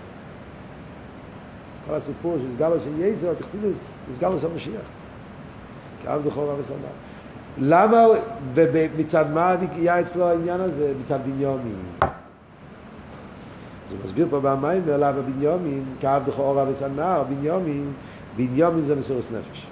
[1.88, 3.75] כל הסיפור של איסגלוס של יסף, תחסידס,
[4.09, 4.81] איסגלוס של משיח.
[6.03, 6.88] כאב זכור רב וסנדל.
[7.57, 8.03] למה,
[8.53, 10.93] ומצד מה היה אצלו העניין הזה?
[11.01, 11.75] מצד בניומין.
[12.01, 17.93] אז הוא מסביר פה במים ולמה בניומין, כאב דכו אורה וסנר, בניומין,
[18.35, 19.67] בניומין זה מסירוס נפש.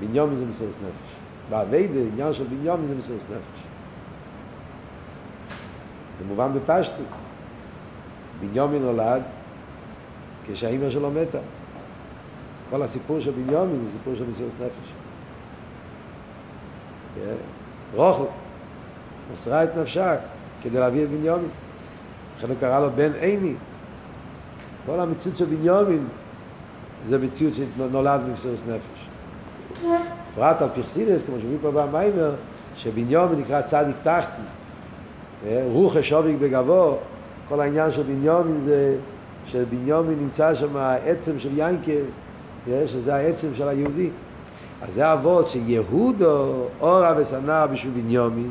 [0.00, 1.16] בניומין זה מסירוס נפש.
[1.50, 3.62] בעבידה, עניין של בניומין זה מסירוס נפש.
[6.18, 7.25] זה מובן בפשטוס.
[8.40, 9.22] בניומין נולד
[10.46, 11.38] כשהאימא שלו מתה.
[12.70, 14.92] כל הסיפור של בניומין זה סיפור של מסירוס נפש.
[17.94, 18.22] רוחל
[19.34, 20.16] מסרה את נפשה
[20.62, 21.48] כדי להביא את בניומין.
[22.38, 23.54] לכן הוא קרא לו בן עיני.
[24.86, 26.06] כל המציאות של בניומין
[27.06, 29.06] זה מציאות שנולד ממסירוס נפש.
[30.32, 32.34] בפרט על פרסידס, כמו שאומרים פה במיימר,
[32.76, 34.42] שבניומין נקרא צדיק תחתי.
[35.72, 36.98] רוח השוביק בגבו,
[37.48, 38.96] כל העניין של בניומין זה
[39.46, 42.02] שבניומין נמצא שם העצם של ינקל,
[42.86, 44.10] שזה העצם של היהודי.
[44.82, 48.50] אז זה אבות שיהודו אורה ושנא בשביל בניומין,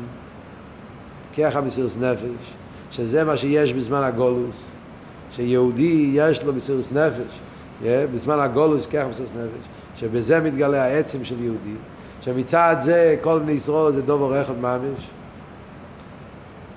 [1.38, 2.54] ככה מסירוס נפש,
[2.90, 4.70] שזה מה שיש בזמן הגולוס,
[5.30, 7.40] שיהודי יש לו מסירוס נפש,
[7.84, 9.68] בזמן הגולוס ככה מסירוס נפש.
[9.96, 11.74] שבזה מתגלה העצם של יהודי,
[12.20, 15.08] שמצד זה כל בני ישראל זה דובר אחד ממש.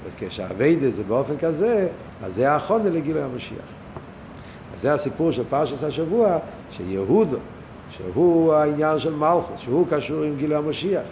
[0.06, 1.88] וכשהאביידה זה באופן כזה,
[2.24, 3.58] אז זה האחרונה לגילוי המשיח.
[4.74, 6.38] אז זה הסיפור של פרשת השבוע,
[6.72, 7.38] שיהודו,
[7.92, 11.04] שהוא העניין של מלכוס, שהוא קשור עם גילוי המשיח.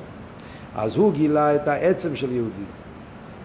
[0.75, 2.63] אז הוא גילה את העצם של יהודי,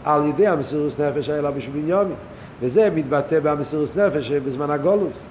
[0.05, 2.15] על ידי המסירוס נפש האלה בשביל בניומי.
[2.61, 5.25] וזה מתבטא במסירוס נפש בזמן הגולוס.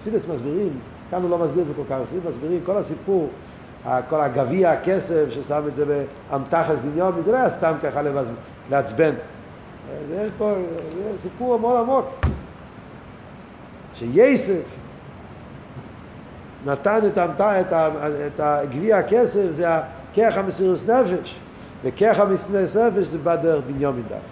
[0.00, 0.78] חסידס מסבירים
[1.10, 3.28] כאן הוא לא מסביר את זה כל כך, חסידים מסבירים כל הסיפור,
[3.84, 5.84] כל הגביע הכסף ששם את זה
[6.30, 8.00] באמתחת בניומי, זה לא היה סתם ככה
[8.70, 9.14] לעצבן.
[10.08, 10.54] זה פה,
[10.94, 12.06] זה סיפור מאוד עמוק.
[13.94, 14.62] שייסף
[16.66, 17.72] נתן את, המתה, את,
[18.26, 21.36] את הגביע הכסף, זה הכיח המסירוס נפש,
[21.84, 24.26] וכיח המסירוס נפש זה בא דרך בניומין דווקא.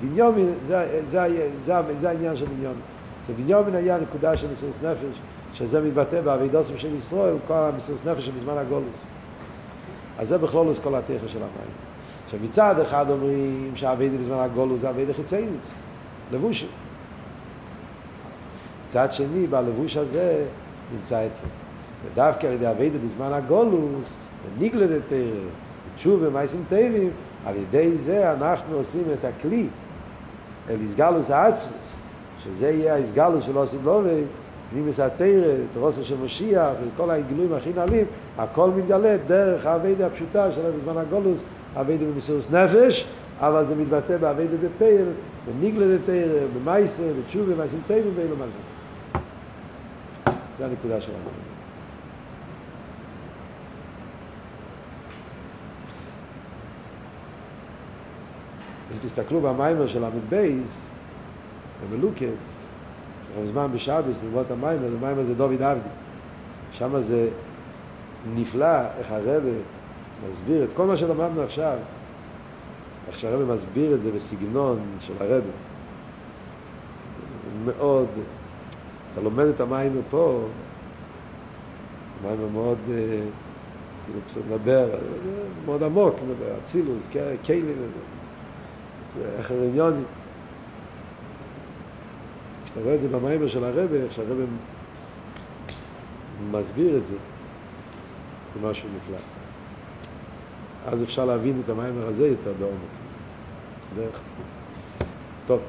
[0.00, 2.80] בניומין, זה, זה, זה, זה העניין של בניומין.
[3.26, 5.20] זה בניומין היה נקודה של מסירוס נפש.
[5.54, 9.04] שזה מתבטא באבידוסים של ישראל, כל המסירות נפש שבזמן הגולוס.
[10.18, 11.89] אז זה בכלולוס כל התכן של המים.
[12.30, 15.70] שמצד אחד אומרים שהאבידה בזמן הגולוס זה אבידה חיצייניס,
[16.32, 16.68] לבושים.
[18.86, 20.44] מצד שני, בלבוש הזה
[20.94, 21.46] נמצא עצם.
[22.04, 24.16] ודווקא על ידי אבידה בזמן הגולוס,
[24.56, 25.18] וניגלד את תרא,
[25.94, 27.10] ותשוב ומייסים טייבים,
[27.46, 29.66] על ידי זה אנחנו עושים את הכלי
[30.68, 31.96] אל איסגלוס האצמוס,
[32.44, 34.22] שזה יהיה האיסגלוס של עושים לובי,
[34.70, 38.06] פנימיס התרא, תרוסו של משיח וכל הגילויים הכי נעלים,
[38.38, 41.42] הכל מתגלה דרך האביידה הפשוטה של בזמן הגולוס,
[41.76, 43.06] אביידה במסירוס נפש,
[43.38, 45.06] אבל זה מתבטא באביידה בפייל,
[45.46, 48.58] בניגלה דתרא, במייסר, בתשובה, טייבים ואילו מה זה.
[50.58, 51.18] זה הנקודה שלנו.
[58.92, 60.90] אם תסתכלו במיימר של עמד בייס,
[61.90, 62.26] במלוקת,
[63.38, 65.88] רב זמן בשבס, נבואות המים, אז המים הזה דוד עבדי.
[66.72, 67.28] שם זה
[68.34, 69.42] נפלא איך הרב
[70.28, 71.78] מסביר את כל מה שלמדנו עכשיו,
[73.08, 75.42] איך שהרב מסביר את זה בסגנון של הרב.
[77.64, 78.08] מאוד,
[79.12, 80.44] אתה לומד את המים פה,
[82.22, 82.94] מיימר מאוד, אה,
[84.04, 84.88] כאילו פשוט מדבר,
[85.64, 87.08] מאוד עמוק, מדבר, אצילוס,
[87.46, 87.66] כלים,
[89.38, 90.04] איך עניונים.
[92.64, 94.44] כשאתה רואה את זה במיימר של הרבה, איך שהרבה
[96.50, 97.14] מסביר את זה,
[98.54, 99.39] זה משהו נפלא.
[100.86, 102.78] אז אפשר להבין את המיימר הזה יותר בעומק.
[103.96, 104.20] דרך.
[105.46, 105.60] טוב,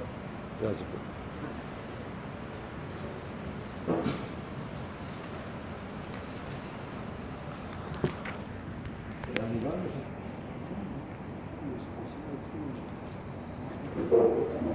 [0.61, 0.99] זה הסיפור.